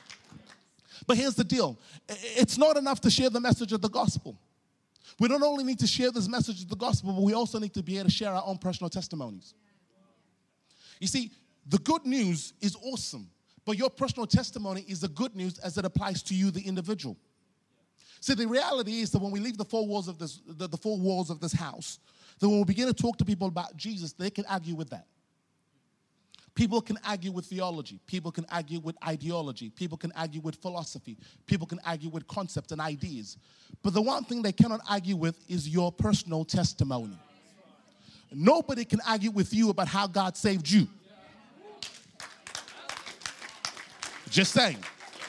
But 1.05 1.17
here's 1.17 1.35
the 1.35 1.43
deal 1.43 1.77
it's 2.09 2.57
not 2.57 2.77
enough 2.77 3.01
to 3.01 3.09
share 3.09 3.29
the 3.29 3.39
message 3.39 3.73
of 3.73 3.81
the 3.81 3.89
gospel. 3.89 4.37
We 5.19 5.27
don't 5.27 5.43
only 5.43 5.63
need 5.63 5.79
to 5.79 5.87
share 5.87 6.11
this 6.11 6.27
message 6.27 6.61
of 6.61 6.69
the 6.69 6.75
gospel, 6.75 7.13
but 7.13 7.23
we 7.23 7.33
also 7.33 7.57
need 7.59 7.73
to 7.73 7.81
be 7.81 7.97
able 7.97 8.09
to 8.09 8.11
share 8.11 8.31
our 8.31 8.43
own 8.45 8.57
personal 8.57 8.89
testimonies. 8.89 9.55
You 10.99 11.07
see, 11.07 11.31
the 11.65 11.79
good 11.79 12.05
news 12.05 12.53
is 12.61 12.75
awesome, 12.83 13.27
but 13.65 13.77
your 13.77 13.89
personal 13.89 14.27
testimony 14.27 14.85
is 14.87 15.01
the 15.01 15.07
good 15.07 15.35
news 15.35 15.57
as 15.59 15.77
it 15.77 15.85
applies 15.85 16.21
to 16.23 16.35
you, 16.35 16.51
the 16.51 16.61
individual. 16.61 17.17
See, 18.19 18.35
the 18.35 18.47
reality 18.47 18.99
is 18.99 19.11
that 19.11 19.19
when 19.19 19.31
we 19.31 19.39
leave 19.39 19.57
the 19.57 19.65
four 19.65 19.87
walls 19.87 20.07
of 20.07 20.19
this, 20.19 20.41
the, 20.45 20.67
the 20.67 20.77
four 20.77 20.99
walls 20.99 21.29
of 21.29 21.39
this 21.39 21.53
house, 21.53 21.99
that 22.39 22.47
when 22.47 22.59
we 22.59 22.65
begin 22.65 22.87
to 22.87 22.93
talk 22.93 23.17
to 23.17 23.25
people 23.25 23.47
about 23.47 23.75
Jesus, 23.75 24.13
they 24.13 24.29
can 24.29 24.45
argue 24.45 24.75
with 24.75 24.89
that. 24.91 25.07
People 26.57 26.81
can 26.81 26.97
argue 27.05 27.31
with 27.31 27.45
theology. 27.45 27.99
People 28.07 28.31
can 28.31 28.43
argue 28.51 28.79
with 28.79 28.95
ideology. 29.05 29.69
People 29.69 29.95
can 29.95 30.11
argue 30.13 30.41
with 30.41 30.55
philosophy. 30.55 31.15
People 31.45 31.67
can 31.67 31.79
argue 31.85 32.09
with 32.09 32.27
concepts 32.27 32.71
and 32.71 32.81
ideas. 32.81 33.37
But 33.83 33.93
the 33.93 34.01
one 34.01 34.23
thing 34.23 34.41
they 34.41 34.51
cannot 34.51 34.79
argue 34.89 35.15
with 35.15 35.37
is 35.47 35.69
your 35.69 35.91
personal 35.91 36.43
testimony. 36.43 37.15
Nobody 38.33 38.85
can 38.85 38.99
argue 39.07 39.29
with 39.29 39.53
you 39.53 39.69
about 39.69 39.87
how 39.87 40.07
God 40.07 40.35
saved 40.35 40.67
you. 40.67 40.87
Just 44.31 44.51
saying. 44.51 44.79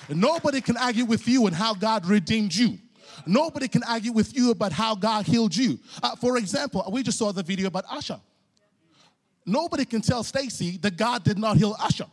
Nobody 0.09 0.62
can 0.62 0.79
argue 0.79 1.05
with 1.05 1.29
you 1.29 1.47
and 1.47 1.55
how 1.55 1.75
God 1.75 2.07
redeemed 2.07 2.55
you. 2.55 2.79
Nobody 3.27 3.69
can 3.69 3.83
argue 3.83 4.12
with 4.12 4.35
you 4.35 4.51
about 4.51 4.73
how 4.73 4.95
God 4.95 5.27
healed 5.27 5.55
you. 5.55 5.79
Uh, 6.03 6.17
for 6.17 6.38
example, 6.38 6.88
we 6.91 7.03
just 7.03 7.19
saw 7.19 7.33
the 7.33 7.43
video 7.43 7.67
about 7.67 7.85
Usher. 7.91 8.19
Nobody 9.48 9.84
can 9.84 10.02
tell 10.02 10.22
Stacy 10.22 10.76
that 10.78 10.96
God 10.96 11.24
did 11.24 11.38
not 11.38 11.56
heal 11.56 11.74
Usher. 11.80 12.06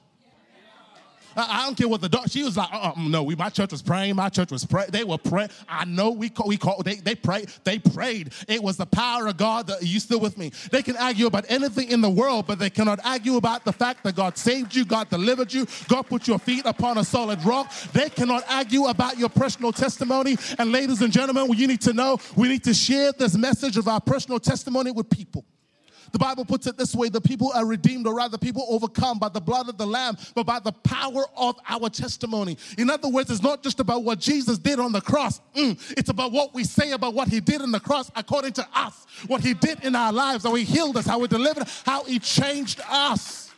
I, 1.37 1.65
don't 1.65 1.75
care 1.75 1.87
what 1.87 2.01
the 2.01 2.07
doctor. 2.07 2.29
She 2.29 2.43
was 2.43 2.55
like, 2.55 2.71
uh, 2.71 2.93
uh, 2.95 3.01
no, 3.09 3.23
we, 3.23 3.35
my 3.35 3.49
church 3.49 3.71
was 3.71 3.81
praying. 3.81 4.15
My 4.15 4.29
church 4.29 4.51
was 4.51 4.65
praying. 4.65 4.91
They 4.91 5.03
were 5.03 5.17
praying. 5.17 5.49
I 5.67 5.83
know 5.85 6.11
we 6.11 6.29
call, 6.29 6.47
we 6.47 6.55
call, 6.55 6.81
they, 6.81 6.95
they 6.95 7.15
prayed. 7.15 7.49
They 7.63 7.77
prayed. 7.77 8.31
It 8.47 8.63
was 8.63 8.77
the 8.77 8.85
power 8.85 9.27
of 9.27 9.35
God. 9.35 9.67
That, 9.67 9.83
you 9.83 9.99
still 9.99 10.19
with 10.19 10.37
me? 10.37 10.51
They 10.71 10.81
can 10.81 10.95
argue 10.95 11.25
about 11.27 11.45
anything 11.49 11.91
in 11.91 12.01
the 12.01 12.09
world, 12.09 12.47
but 12.47 12.57
they 12.57 12.69
cannot 12.69 12.99
argue 13.03 13.35
about 13.35 13.65
the 13.65 13.73
fact 13.73 14.03
that 14.05 14.15
God 14.15 14.37
saved 14.37 14.73
you, 14.73 14.85
God 14.85 15.09
delivered 15.09 15.53
you, 15.53 15.67
God 15.89 16.03
put 16.03 16.27
your 16.27 16.39
feet 16.39 16.65
upon 16.65 16.97
a 16.97 17.03
solid 17.03 17.43
rock. 17.43 17.69
They 17.91 18.09
cannot 18.09 18.43
argue 18.49 18.85
about 18.85 19.17
your 19.17 19.29
personal 19.29 19.73
testimony. 19.73 20.37
And 20.57 20.71
ladies 20.71 21.01
and 21.01 21.11
gentlemen, 21.11 21.51
you 21.53 21.67
need 21.67 21.81
to 21.81 21.93
know 21.93 22.17
we 22.37 22.47
need 22.47 22.63
to 22.63 22.73
share 22.73 23.11
this 23.11 23.35
message 23.35 23.75
of 23.75 23.89
our 23.89 23.99
personal 23.99 24.39
testimony 24.39 24.91
with 24.91 25.09
people. 25.09 25.43
The 26.11 26.19
Bible 26.19 26.45
puts 26.45 26.67
it 26.67 26.77
this 26.77 26.95
way 26.95 27.09
the 27.09 27.21
people 27.21 27.51
are 27.53 27.65
redeemed, 27.65 28.07
or 28.07 28.15
rather, 28.15 28.37
people 28.37 28.65
overcome 28.69 29.19
by 29.19 29.29
the 29.29 29.41
blood 29.41 29.69
of 29.69 29.77
the 29.77 29.85
Lamb, 29.85 30.17
but 30.33 30.45
by 30.45 30.59
the 30.59 30.71
power 30.71 31.25
of 31.35 31.55
our 31.67 31.89
testimony. 31.89 32.57
In 32.77 32.89
other 32.89 33.09
words, 33.09 33.29
it's 33.31 33.41
not 33.41 33.63
just 33.63 33.79
about 33.79 34.03
what 34.03 34.19
Jesus 34.19 34.57
did 34.57 34.79
on 34.79 34.91
the 34.91 35.01
cross, 35.01 35.41
mm, 35.55 35.79
it's 35.97 36.09
about 36.09 36.31
what 36.31 36.53
we 36.53 36.63
say 36.63 36.91
about 36.91 37.13
what 37.13 37.27
he 37.27 37.39
did 37.39 37.61
on 37.61 37.71
the 37.71 37.79
cross 37.79 38.11
according 38.15 38.53
to 38.53 38.67
us, 38.73 39.05
what 39.27 39.41
he 39.41 39.53
did 39.53 39.83
in 39.83 39.95
our 39.95 40.13
lives, 40.13 40.43
how 40.43 40.53
he 40.55 40.63
healed 40.63 40.97
us, 40.97 41.05
how 41.05 41.19
he 41.19 41.27
delivered, 41.27 41.67
how 41.85 42.03
he 42.03 42.19
changed 42.19 42.81
us. 42.89 43.51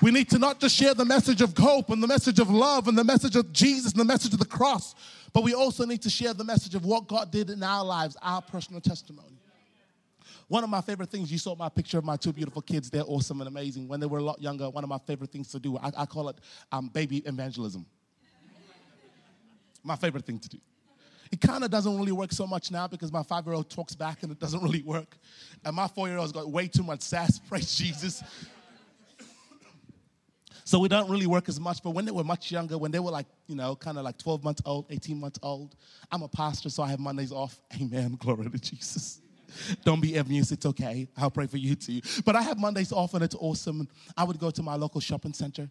We 0.00 0.10
need 0.10 0.28
to 0.30 0.38
not 0.38 0.58
just 0.58 0.74
share 0.74 0.94
the 0.94 1.04
message 1.04 1.42
of 1.42 1.56
hope 1.56 1.90
and 1.90 2.02
the 2.02 2.08
message 2.08 2.40
of 2.40 2.50
love 2.50 2.88
and 2.88 2.98
the 2.98 3.04
message 3.04 3.36
of 3.36 3.52
Jesus 3.52 3.92
and 3.92 4.00
the 4.00 4.04
message 4.04 4.32
of 4.32 4.40
the 4.40 4.44
cross, 4.44 4.96
but 5.32 5.44
we 5.44 5.54
also 5.54 5.86
need 5.86 6.02
to 6.02 6.10
share 6.10 6.34
the 6.34 6.44
message 6.44 6.74
of 6.74 6.84
what 6.84 7.06
God 7.06 7.30
did 7.30 7.50
in 7.50 7.62
our 7.62 7.84
lives, 7.84 8.16
our 8.20 8.42
personal 8.42 8.80
testimony. 8.80 9.38
One 10.52 10.64
of 10.64 10.68
my 10.68 10.82
favorite 10.82 11.08
things, 11.08 11.32
you 11.32 11.38
saw 11.38 11.56
my 11.56 11.70
picture 11.70 11.96
of 11.96 12.04
my 12.04 12.18
two 12.18 12.30
beautiful 12.30 12.60
kids. 12.60 12.90
They're 12.90 13.06
awesome 13.06 13.40
and 13.40 13.48
amazing. 13.48 13.88
When 13.88 14.00
they 14.00 14.06
were 14.06 14.18
a 14.18 14.22
lot 14.22 14.38
younger, 14.38 14.68
one 14.68 14.84
of 14.84 14.90
my 14.90 14.98
favorite 14.98 15.32
things 15.32 15.48
to 15.52 15.58
do, 15.58 15.78
I, 15.78 15.90
I 15.96 16.04
call 16.04 16.28
it 16.28 16.36
um, 16.70 16.88
baby 16.88 17.20
evangelism. 17.24 17.86
my 19.82 19.96
favorite 19.96 20.26
thing 20.26 20.38
to 20.40 20.50
do. 20.50 20.58
It 21.30 21.40
kind 21.40 21.64
of 21.64 21.70
doesn't 21.70 21.96
really 21.96 22.12
work 22.12 22.32
so 22.34 22.46
much 22.46 22.70
now 22.70 22.86
because 22.86 23.10
my 23.10 23.22
five 23.22 23.46
year 23.46 23.54
old 23.54 23.70
talks 23.70 23.94
back 23.94 24.24
and 24.24 24.30
it 24.30 24.38
doesn't 24.38 24.62
really 24.62 24.82
work. 24.82 25.16
And 25.64 25.74
my 25.74 25.88
four 25.88 26.06
year 26.06 26.18
old's 26.18 26.32
got 26.32 26.50
way 26.50 26.68
too 26.68 26.82
much 26.82 27.00
sass, 27.00 27.38
praise 27.48 27.74
Jesus. 27.74 28.22
So 30.64 30.78
we 30.78 30.88
don't 30.88 31.10
really 31.10 31.26
work 31.26 31.48
as 31.48 31.58
much. 31.58 31.82
But 31.82 31.92
when 31.92 32.04
they 32.04 32.12
were 32.12 32.24
much 32.24 32.52
younger, 32.52 32.76
when 32.76 32.90
they 32.90 33.00
were 33.00 33.10
like, 33.10 33.26
you 33.46 33.56
know, 33.56 33.74
kind 33.74 33.96
of 33.96 34.04
like 34.04 34.18
12 34.18 34.44
months 34.44 34.60
old, 34.66 34.84
18 34.90 35.18
months 35.18 35.38
old, 35.42 35.76
I'm 36.10 36.20
a 36.20 36.28
pastor, 36.28 36.68
so 36.68 36.82
I 36.82 36.90
have 36.90 37.00
Mondays 37.00 37.32
off. 37.32 37.58
Amen. 37.80 38.18
Glory 38.20 38.50
to 38.50 38.58
Jesus. 38.58 39.22
Don't 39.84 40.00
be 40.00 40.16
envious. 40.16 40.52
It's 40.52 40.66
okay. 40.66 41.08
I'll 41.16 41.30
pray 41.30 41.46
for 41.46 41.56
you 41.56 41.74
too. 41.74 42.00
But 42.24 42.36
I 42.36 42.42
have 42.42 42.58
Mondays 42.58 42.92
off 42.92 43.14
and 43.14 43.22
it's 43.22 43.34
awesome. 43.34 43.88
I 44.16 44.24
would 44.24 44.38
go 44.38 44.50
to 44.50 44.62
my 44.62 44.76
local 44.76 45.00
shopping 45.00 45.32
center 45.32 45.68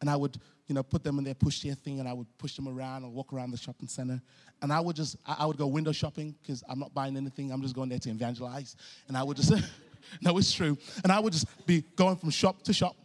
and 0.00 0.10
I 0.10 0.16
would, 0.16 0.36
you 0.66 0.74
know, 0.74 0.82
put 0.82 1.04
them 1.04 1.18
in 1.18 1.24
their 1.24 1.34
pushchair 1.34 1.78
thing 1.78 2.00
and 2.00 2.08
I 2.08 2.12
would 2.12 2.26
push 2.38 2.56
them 2.56 2.68
around 2.68 3.04
and 3.04 3.12
walk 3.12 3.32
around 3.32 3.52
the 3.52 3.56
shopping 3.56 3.88
center. 3.88 4.20
And 4.60 4.72
I 4.72 4.80
would 4.80 4.96
just, 4.96 5.16
I 5.26 5.46
would 5.46 5.56
go 5.56 5.66
window 5.66 5.92
shopping 5.92 6.34
because 6.42 6.62
I'm 6.68 6.78
not 6.78 6.92
buying 6.94 7.16
anything. 7.16 7.50
I'm 7.50 7.62
just 7.62 7.74
going 7.74 7.88
there 7.88 7.98
to 7.98 8.10
evangelize. 8.10 8.76
And 9.08 9.16
I 9.16 9.22
would 9.22 9.36
just, 9.36 9.52
no, 10.20 10.36
it's 10.38 10.52
true. 10.52 10.76
And 11.02 11.12
I 11.12 11.20
would 11.20 11.32
just 11.32 11.66
be 11.66 11.84
going 11.96 12.16
from 12.16 12.30
shop 12.30 12.62
to 12.62 12.72
shop 12.72 12.96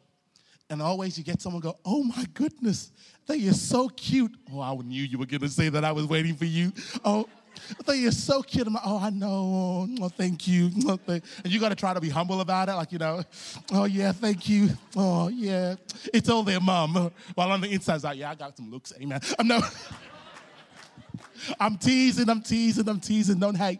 and 0.69 0.81
always 0.81 1.17
you 1.17 1.23
get 1.23 1.41
someone 1.41 1.61
go, 1.61 1.77
oh 1.85 2.03
my 2.03 2.25
goodness, 2.33 2.91
that 3.27 3.39
you're 3.39 3.53
so 3.53 3.87
cute. 3.89 4.35
Oh, 4.51 4.61
I 4.61 4.75
knew 4.75 5.03
you 5.03 5.17
were 5.17 5.25
gonna 5.25 5.47
say 5.47 5.69
that. 5.69 5.85
I 5.85 5.91
was 5.91 6.05
waiting 6.05 6.35
for 6.35 6.45
you. 6.45 6.73
Oh, 7.05 7.27
I 7.71 7.83
thought 7.83 7.97
you're 7.97 8.11
so 8.11 8.41
cute. 8.41 8.67
I'm 8.67 8.73
like, 8.73 8.83
oh, 8.85 8.99
I 8.99 9.09
know. 9.09 9.87
Oh, 10.01 10.09
thank 10.09 10.47
you. 10.47 10.69
Oh. 10.87 10.99
And 11.07 11.21
you 11.45 11.59
got 11.59 11.69
to 11.69 11.75
try 11.75 11.93
to 11.93 12.01
be 12.01 12.09
humble 12.09 12.41
about 12.41 12.69
it, 12.69 12.73
like 12.73 12.91
you 12.91 12.97
know. 12.97 13.23
Oh 13.71 13.85
yeah, 13.85 14.11
thank 14.11 14.47
you. 14.49 14.69
Oh 14.95 15.27
yeah, 15.27 15.75
it's 16.13 16.29
all 16.29 16.43
their 16.43 16.59
mom. 16.59 17.11
While 17.35 17.51
on 17.51 17.61
the 17.61 17.69
inside, 17.69 18.03
like, 18.03 18.17
yeah, 18.17 18.31
I 18.31 18.35
got 18.35 18.55
some 18.55 18.71
looks. 18.71 18.93
Amen. 19.01 19.19
I'm 19.37 19.47
no. 19.47 19.61
I'm 21.59 21.77
teasing. 21.77 22.29
I'm 22.29 22.41
teasing. 22.41 22.87
I'm 22.87 22.99
teasing. 22.99 23.39
Don't 23.39 23.55
hate. 23.55 23.79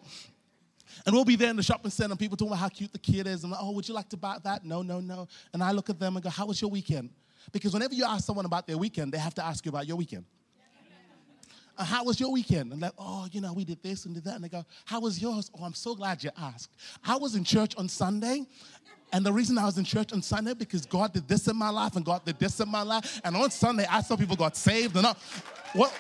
And 1.06 1.16
we'll 1.16 1.26
be 1.26 1.36
there 1.38 1.50
in 1.50 1.56
the 1.56 1.64
shopping 1.64 1.92
center, 1.92 2.12
and 2.12 2.20
people 2.20 2.36
talking 2.36 2.52
about 2.52 2.60
how 2.60 2.70
cute 2.70 2.92
the 2.92 3.00
kid 3.00 3.28
is. 3.28 3.44
And 3.44 3.52
like, 3.52 3.62
oh, 3.64 3.72
would 3.72 3.88
you 3.88 3.94
like 3.94 4.10
to 4.10 4.18
buy 4.18 4.38
that? 4.44 4.66
No, 4.66 4.82
no, 4.82 5.00
no. 5.00 5.28
And 5.54 5.64
I 5.64 5.72
look 5.72 5.90
at 5.90 6.00
them 6.00 6.18
and 6.18 6.24
go, 6.24 6.30
how 6.30 6.46
was 6.46 6.62
your 6.62 6.70
weekend? 6.70 7.10
Because 7.52 7.74
whenever 7.74 7.94
you 7.94 8.04
ask 8.04 8.26
someone 8.26 8.46
about 8.46 8.68
their 8.68 8.78
weekend, 8.78 9.14
they 9.14 9.18
have 9.18 9.34
to 9.36 9.46
ask 9.46 9.66
you 9.66 9.70
about 9.70 9.88
your 9.88 9.96
weekend. 9.96 10.26
Uh, 11.78 11.84
how 11.84 12.04
was 12.04 12.20
your 12.20 12.32
weekend? 12.32 12.72
And 12.72 12.82
like, 12.82 12.94
oh, 12.98 13.28
you 13.32 13.42
know, 13.42 13.54
we 13.54 13.64
did 13.64 13.82
this 13.84 14.06
and 14.06 14.16
did 14.16 14.24
that. 14.26 14.36
And 14.36 14.44
they 14.44 14.50
go, 14.50 14.66
how 14.86 15.00
was 15.00 15.22
yours? 15.22 15.52
Oh, 15.58 15.64
I'm 15.64 15.74
so 15.74 15.94
glad 15.94 16.24
you 16.24 16.32
asked. 16.38 16.72
I 17.06 17.16
was 17.16 17.36
in 17.36 17.44
church 17.44 17.76
on 17.76 17.88
Sunday. 17.88 18.46
And 19.14 19.26
the 19.26 19.32
reason 19.32 19.58
I 19.58 19.66
was 19.66 19.78
in 19.78 19.86
church 19.86 20.12
on 20.12 20.22
Sunday 20.22 20.54
because 20.54 20.86
God 20.86 21.14
did 21.14 21.28
this 21.28 21.48
in 21.48 21.56
my 21.56 21.70
life 21.70 21.96
and 21.96 22.04
God 22.04 22.26
did 22.26 22.40
this 22.40 22.60
in 22.60 22.70
my 22.70 22.82
life. 22.82 23.22
And 23.24 23.36
on 23.38 23.50
Sunday, 23.52 23.86
I 23.90 24.02
saw 24.02 24.18
people 24.18 24.36
got 24.36 24.58
saved. 24.58 24.98
And 24.98 25.06
all. 25.06 25.18
what? 25.74 25.94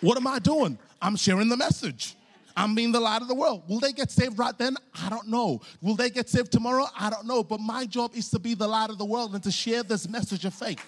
What 0.00 0.16
am 0.16 0.26
I 0.26 0.38
doing? 0.38 0.78
I'm 1.02 1.16
sharing 1.16 1.48
the 1.48 1.56
message. 1.56 2.14
I'm 2.56 2.74
being 2.74 2.92
the 2.92 3.00
light 3.00 3.22
of 3.22 3.28
the 3.28 3.34
world. 3.34 3.62
Will 3.68 3.80
they 3.80 3.92
get 3.92 4.10
saved 4.10 4.38
right 4.38 4.56
then? 4.56 4.76
I 5.00 5.08
don't 5.08 5.28
know. 5.28 5.60
Will 5.80 5.94
they 5.94 6.10
get 6.10 6.28
saved 6.28 6.50
tomorrow? 6.50 6.86
I 6.98 7.08
don't 7.08 7.26
know. 7.26 7.42
But 7.42 7.60
my 7.60 7.86
job 7.86 8.14
is 8.14 8.28
to 8.30 8.38
be 8.38 8.54
the 8.54 8.66
light 8.66 8.90
of 8.90 8.98
the 8.98 9.04
world 9.04 9.34
and 9.34 9.42
to 9.44 9.50
share 9.50 9.82
this 9.82 10.08
message 10.08 10.44
of 10.44 10.54
faith. 10.54 10.84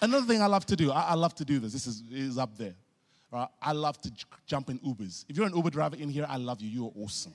Another 0.00 0.26
thing 0.26 0.42
I 0.42 0.46
love 0.46 0.64
to 0.66 0.76
do, 0.76 0.92
I, 0.92 1.08
I 1.10 1.14
love 1.14 1.34
to 1.36 1.44
do 1.44 1.58
this. 1.58 1.72
This 1.72 1.86
is, 1.86 2.02
is 2.12 2.38
up 2.38 2.56
there. 2.56 2.74
Right? 3.30 3.48
I 3.60 3.72
love 3.72 4.00
to 4.02 4.10
j- 4.10 4.24
jump 4.46 4.70
in 4.70 4.78
Ubers. 4.78 5.24
If 5.28 5.36
you're 5.36 5.46
an 5.46 5.54
Uber 5.54 5.70
driver 5.70 5.96
in 5.96 6.08
here, 6.08 6.26
I 6.28 6.36
love 6.36 6.60
you. 6.60 6.68
You're 6.68 6.92
awesome. 6.96 7.34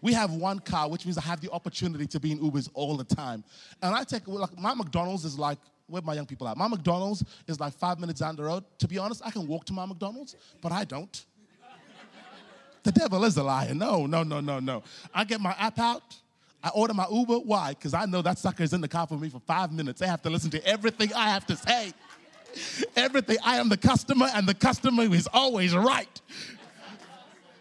We 0.00 0.12
have 0.12 0.32
one 0.32 0.60
car, 0.60 0.88
which 0.88 1.04
means 1.04 1.18
I 1.18 1.22
have 1.22 1.40
the 1.40 1.50
opportunity 1.50 2.06
to 2.06 2.20
be 2.20 2.30
in 2.30 2.38
Ubers 2.38 2.68
all 2.74 2.96
the 2.96 3.04
time. 3.04 3.42
And 3.82 3.94
I 3.94 4.04
take, 4.04 4.28
like, 4.28 4.56
my 4.56 4.72
McDonald's 4.74 5.24
is 5.24 5.38
like 5.38 5.58
where 5.88 6.02
my 6.02 6.14
young 6.14 6.26
people 6.26 6.46
at? 6.46 6.56
My 6.56 6.68
McDonald's 6.68 7.24
is 7.46 7.58
like 7.58 7.72
five 7.72 7.98
minutes 7.98 8.20
down 8.20 8.36
the 8.36 8.44
road. 8.44 8.64
To 8.78 8.86
be 8.86 8.98
honest, 8.98 9.22
I 9.24 9.30
can 9.30 9.46
walk 9.46 9.64
to 9.66 9.72
my 9.72 9.86
McDonald's, 9.86 10.36
but 10.60 10.70
I 10.72 10.84
don't. 10.84 11.24
The 12.84 12.92
devil 12.92 13.24
is 13.24 13.36
a 13.36 13.42
liar. 13.42 13.74
No, 13.74 14.06
no, 14.06 14.22
no, 14.22 14.40
no, 14.40 14.60
no. 14.60 14.82
I 15.12 15.24
get 15.24 15.40
my 15.40 15.54
app 15.58 15.78
out. 15.78 16.16
I 16.62 16.70
order 16.70 16.94
my 16.94 17.06
Uber. 17.10 17.38
Why? 17.38 17.70
Because 17.70 17.94
I 17.94 18.06
know 18.06 18.22
that 18.22 18.38
sucker 18.38 18.62
is 18.62 18.72
in 18.72 18.80
the 18.80 18.88
car 18.88 19.06
for 19.06 19.16
me 19.16 19.28
for 19.28 19.40
five 19.40 19.72
minutes. 19.72 20.00
They 20.00 20.06
have 20.06 20.22
to 20.22 20.30
listen 20.30 20.50
to 20.50 20.66
everything 20.66 21.12
I 21.14 21.30
have 21.30 21.46
to 21.46 21.56
say. 21.56 21.92
Everything. 22.96 23.36
I 23.44 23.58
am 23.58 23.68
the 23.68 23.76
customer, 23.76 24.28
and 24.34 24.46
the 24.46 24.54
customer 24.54 25.04
is 25.04 25.28
always 25.32 25.74
right. 25.74 26.20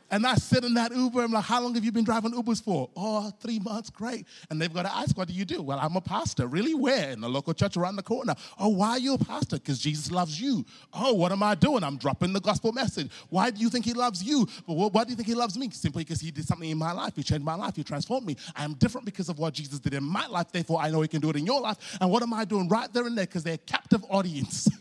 And 0.10 0.26
I 0.26 0.36
sit 0.36 0.64
in 0.64 0.74
that 0.76 0.96
Uber. 0.96 1.22
I'm 1.22 1.32
like, 1.32 1.44
how 1.44 1.62
long 1.62 1.76
have 1.76 1.84
you 1.84 1.92
been 1.92 2.06
driving 2.06 2.32
Ubers 2.32 2.64
for? 2.64 2.90
Oh, 2.96 3.30
three 3.42 3.60
months. 3.60 3.90
Great. 3.90 4.26
And 4.50 4.62
they've 4.62 4.74
got 4.74 4.84
to 4.84 4.96
ask, 4.96 5.18
what 5.18 5.28
do 5.28 5.34
you 5.34 5.44
do? 5.44 5.62
Well, 5.62 5.80
I'm 5.82 5.96
a 5.96 6.02
pastor. 6.02 6.48
Really? 6.48 6.74
Where? 6.74 7.10
In 7.10 7.20
the 7.20 7.28
local 7.28 7.54
church 7.54 7.76
around 7.76 7.98
the 7.98 8.04
corner. 8.04 8.36
Oh, 8.58 8.70
why 8.70 8.92
are 8.92 9.00
you 9.00 9.16
a 9.16 9.18
pastor? 9.18 9.58
Because 9.58 9.80
Jesus 9.80 10.10
loves 10.10 10.40
you. 10.40 10.66
Oh, 10.94 11.14
what 11.14 11.32
am 11.32 11.44
I 11.44 11.56
doing? 11.56 11.84
I'm 11.84 11.98
dropping 11.98 12.32
the 12.32 12.40
gospel 12.40 12.72
message. 12.72 13.12
Why 13.30 13.50
do 13.50 13.60
you 13.60 13.70
think 13.70 13.84
he 13.84 13.94
loves 13.94 14.24
you? 14.24 14.48
Well, 14.66 14.90
why 14.90 15.04
do 15.04 15.10
you 15.10 15.16
think 15.16 15.28
he 15.28 15.36
loves 15.36 15.58
me? 15.58 15.70
Simply 15.72 16.04
because 16.04 16.22
he 16.22 16.32
did 16.32 16.48
something 16.48 16.70
in 16.70 16.78
my 16.78 16.94
life. 16.94 17.14
He 17.16 17.24
changed 17.24 17.44
my 17.44 17.56
life. 17.56 17.76
He 17.76 17.84
transformed 17.84 18.26
me. 18.26 18.38
I 18.56 18.64
am 18.64 18.76
different 18.76 19.06
because 19.06 19.28
of 19.28 19.40
what 19.40 19.54
Jesus 19.54 19.80
did 19.80 19.94
in 19.94 20.04
my 20.04 20.28
life. 20.28 20.52
Therefore, 20.52 20.80
I 20.82 20.90
know 20.90 21.02
he 21.02 21.10
can 21.10 21.20
do 21.20 21.30
it 21.30 21.36
in 21.36 21.46
your 21.46 21.60
life. 21.60 21.98
And 22.00 22.10
what 22.10 22.24
am 22.24 22.34
I 22.34 22.46
doing 22.46 22.70
right 22.70 22.92
there 22.94 23.06
and 23.06 23.18
there? 23.18 23.26
Because 23.26 23.44
they're 23.44 23.56
a 23.56 23.58
captive 23.58 24.04
audience. 24.10 24.70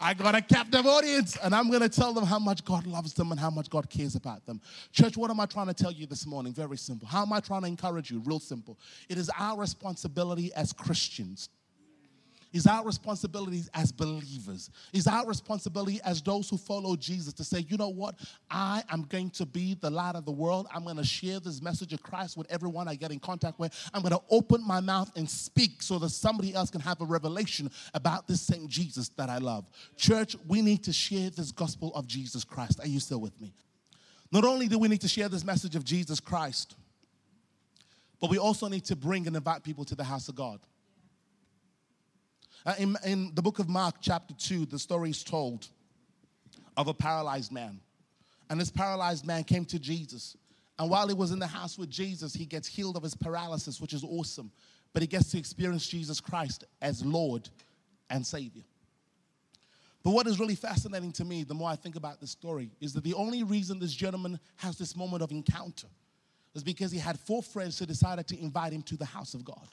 I 0.00 0.14
got 0.14 0.34
a 0.34 0.40
captive 0.40 0.86
audience, 0.86 1.36
and 1.42 1.54
I'm 1.54 1.68
going 1.68 1.82
to 1.82 1.88
tell 1.88 2.14
them 2.14 2.24
how 2.24 2.38
much 2.38 2.64
God 2.64 2.86
loves 2.86 3.12
them 3.12 3.32
and 3.32 3.38
how 3.38 3.50
much 3.50 3.68
God 3.68 3.90
cares 3.90 4.14
about 4.14 4.46
them. 4.46 4.60
Church, 4.92 5.14
what 5.16 5.30
am 5.30 5.38
I 5.40 5.44
trying 5.46 5.66
to 5.66 5.74
tell 5.74 5.92
you 5.92 6.06
this 6.06 6.26
morning? 6.26 6.54
Very 6.54 6.78
simple. 6.78 7.06
How 7.06 7.20
am 7.22 7.32
I 7.34 7.40
trying 7.40 7.62
to 7.62 7.68
encourage 7.68 8.10
you? 8.10 8.20
Real 8.24 8.40
simple. 8.40 8.78
It 9.10 9.18
is 9.18 9.30
our 9.38 9.58
responsibility 9.58 10.54
as 10.54 10.72
Christians 10.72 11.50
is 12.52 12.66
our 12.66 12.84
responsibility 12.84 13.62
as 13.74 13.92
believers. 13.92 14.70
Is 14.92 15.06
our 15.06 15.26
responsibility 15.26 16.00
as 16.04 16.20
those 16.20 16.50
who 16.50 16.56
follow 16.56 16.96
Jesus 16.96 17.32
to 17.34 17.44
say, 17.44 17.64
you 17.68 17.76
know 17.76 17.90
what? 17.90 18.16
I 18.50 18.82
am 18.90 19.02
going 19.02 19.30
to 19.30 19.46
be 19.46 19.74
the 19.74 19.90
light 19.90 20.16
of 20.16 20.24
the 20.24 20.32
world. 20.32 20.66
I'm 20.74 20.84
going 20.84 20.96
to 20.96 21.04
share 21.04 21.38
this 21.38 21.62
message 21.62 21.92
of 21.92 22.02
Christ 22.02 22.36
with 22.36 22.50
everyone 22.50 22.88
I 22.88 22.96
get 22.96 23.12
in 23.12 23.20
contact 23.20 23.58
with. 23.58 23.72
I'm 23.94 24.02
going 24.02 24.14
to 24.14 24.22
open 24.30 24.66
my 24.66 24.80
mouth 24.80 25.12
and 25.16 25.30
speak 25.30 25.82
so 25.82 25.98
that 26.00 26.10
somebody 26.10 26.54
else 26.54 26.70
can 26.70 26.80
have 26.80 27.00
a 27.00 27.04
revelation 27.04 27.70
about 27.94 28.26
this 28.26 28.40
same 28.40 28.66
Jesus 28.66 29.10
that 29.10 29.30
I 29.30 29.38
love. 29.38 29.66
Church, 29.96 30.34
we 30.48 30.60
need 30.60 30.82
to 30.84 30.92
share 30.92 31.30
this 31.30 31.52
gospel 31.52 31.92
of 31.94 32.06
Jesus 32.06 32.42
Christ. 32.42 32.80
Are 32.80 32.88
you 32.88 32.98
still 32.98 33.20
with 33.20 33.40
me? 33.40 33.52
Not 34.32 34.44
only 34.44 34.68
do 34.68 34.78
we 34.78 34.88
need 34.88 35.00
to 35.00 35.08
share 35.08 35.28
this 35.28 35.44
message 35.44 35.76
of 35.76 35.84
Jesus 35.84 36.20
Christ, 36.20 36.76
but 38.20 38.30
we 38.30 38.38
also 38.38 38.68
need 38.68 38.84
to 38.86 38.96
bring 38.96 39.26
and 39.26 39.36
invite 39.36 39.62
people 39.62 39.84
to 39.86 39.94
the 39.94 40.04
house 40.04 40.28
of 40.28 40.34
God. 40.34 40.60
Uh, 42.66 42.74
in, 42.78 42.96
in 43.04 43.34
the 43.34 43.42
book 43.42 43.58
of 43.58 43.68
Mark, 43.68 43.96
chapter 44.00 44.34
2, 44.34 44.66
the 44.66 44.78
story 44.78 45.10
is 45.10 45.24
told 45.24 45.68
of 46.76 46.88
a 46.88 46.94
paralyzed 46.94 47.52
man. 47.52 47.80
And 48.48 48.60
this 48.60 48.70
paralyzed 48.70 49.26
man 49.26 49.44
came 49.44 49.64
to 49.66 49.78
Jesus. 49.78 50.36
And 50.78 50.90
while 50.90 51.08
he 51.08 51.14
was 51.14 51.30
in 51.30 51.38
the 51.38 51.46
house 51.46 51.78
with 51.78 51.90
Jesus, 51.90 52.34
he 52.34 52.44
gets 52.46 52.66
healed 52.66 52.96
of 52.96 53.02
his 53.02 53.14
paralysis, 53.14 53.80
which 53.80 53.92
is 53.92 54.04
awesome. 54.04 54.50
But 54.92 55.02
he 55.02 55.08
gets 55.08 55.30
to 55.30 55.38
experience 55.38 55.86
Jesus 55.86 56.20
Christ 56.20 56.64
as 56.82 57.04
Lord 57.04 57.48
and 58.10 58.26
Savior. 58.26 58.62
But 60.02 60.12
what 60.12 60.26
is 60.26 60.40
really 60.40 60.54
fascinating 60.54 61.12
to 61.12 61.24
me, 61.24 61.44
the 61.44 61.54
more 61.54 61.70
I 61.70 61.76
think 61.76 61.96
about 61.96 62.20
this 62.20 62.30
story, 62.30 62.70
is 62.80 62.92
that 62.94 63.04
the 63.04 63.14
only 63.14 63.42
reason 63.42 63.78
this 63.78 63.92
gentleman 63.92 64.40
has 64.56 64.78
this 64.78 64.96
moment 64.96 65.22
of 65.22 65.30
encounter 65.30 65.88
is 66.54 66.64
because 66.64 66.90
he 66.90 66.98
had 66.98 67.18
four 67.20 67.42
friends 67.42 67.78
who 67.78 67.86
decided 67.86 68.26
to 68.28 68.40
invite 68.40 68.72
him 68.72 68.82
to 68.82 68.96
the 68.96 69.04
house 69.04 69.34
of 69.34 69.44
God. 69.44 69.68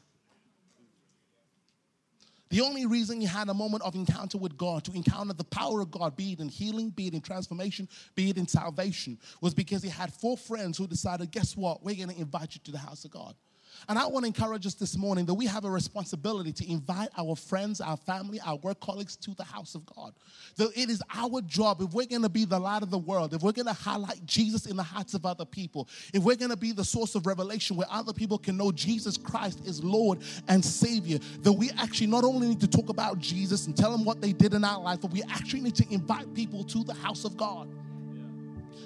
The 2.50 2.62
only 2.62 2.86
reason 2.86 3.20
he 3.20 3.28
had 3.28 3.50
a 3.50 3.54
moment 3.54 3.84
of 3.84 3.96
encounter 3.96 4.38
with 4.38 4.58
God, 4.58 4.84
to 4.86 4.94
encounter 4.94 5.34
the 5.34 5.44
power 5.44 5.82
of 5.82 5.92
God, 5.92 6.16
be 6.16 6.34
it 6.34 6.40
in 6.40 6.50
healing, 6.50 6.90
be 6.90 7.08
it 7.08 7.14
in 7.14 7.22
transformation, 7.22 7.90
be 8.16 8.30
it 8.30 8.38
in 8.38 8.48
salvation, 8.48 9.18
was 9.42 9.54
because 9.54 9.84
he 9.84 9.90
had 9.90 10.14
four 10.14 10.38
friends 10.38 10.78
who 10.78 10.88
decided, 10.88 11.32
guess 11.32 11.58
what? 11.58 11.84
We're 11.84 11.96
going 11.96 12.10
to 12.10 12.20
invite 12.20 12.56
you 12.56 12.62
to 12.66 12.72
the 12.72 12.78
house 12.78 13.04
of 13.06 13.12
God. 13.12 13.36
And 13.88 13.98
I 13.98 14.06
want 14.08 14.24
to 14.24 14.28
encourage 14.28 14.66
us 14.66 14.74
this 14.74 14.98
morning 14.98 15.26
that 15.26 15.34
we 15.34 15.46
have 15.46 15.66
a 15.66 15.70
responsibility 15.70 16.52
to 16.54 16.72
invite 16.72 17.10
our 17.18 17.36
friends, 17.36 17.80
our 17.82 17.98
family, 17.98 18.40
our 18.46 18.58
work 18.58 18.80
colleagues 18.80 19.16
to 19.18 19.34
the 19.36 19.44
house 19.44 19.76
of 19.76 19.86
God. 19.96 20.14
That 20.58 20.72
it 20.76 20.90
is 20.90 21.02
our 21.14 21.42
job, 21.42 21.82
if 21.82 21.94
we're 21.94 22.06
going 22.06 22.24
to 22.24 22.30
be 22.30 22.46
the 22.46 22.60
light 22.60 22.84
of 22.84 22.90
the 22.90 22.98
world, 22.98 23.34
if 23.34 23.42
we're 23.42 23.52
going 23.52 23.68
to 23.68 23.74
highlight 23.74 24.26
Jesus 24.26 24.66
in 24.66 24.76
the 24.76 24.84
hearts 24.84 25.14
of 25.14 25.26
other 25.26 25.46
people, 25.46 25.88
if 26.14 26.24
we're 26.24 26.36
going 26.36 26.52
to 26.52 26.58
be 26.58 26.72
the 26.72 26.84
source 26.84 27.16
of 27.16 27.26
revelation 27.26 27.78
where 27.78 27.88
other 27.90 28.14
people 28.14 28.38
can 28.38 28.58
know 28.58 28.72
Jesus 28.72 29.18
Christ 29.18 29.62
is 29.66 29.84
Lord 29.84 30.20
and 30.48 30.64
Savior, 30.64 31.20
that 31.42 31.54
we 31.54 31.70
actually 31.78 32.08
not 32.08 32.24
only 32.24 32.50
need 32.50 32.62
to 32.62 32.68
talk 32.68 32.90
about 32.90 33.20
Jesus 33.20 33.68
and 33.68 33.78
tell 33.78 33.92
them 33.92 34.04
what 34.04 34.22
they 34.22 34.34
did 34.34 34.54
in 34.54 34.64
our 34.64 34.82
life, 34.82 35.02
but 35.02 35.12
we 35.12 35.24
actually 35.24 35.62
need 35.62 35.76
to 35.76 35.86
invite 35.94 36.34
people 36.34 36.64
to 36.66 36.84
the 36.84 36.94
house 36.94 37.26
of 37.26 37.38
God. 37.38 37.70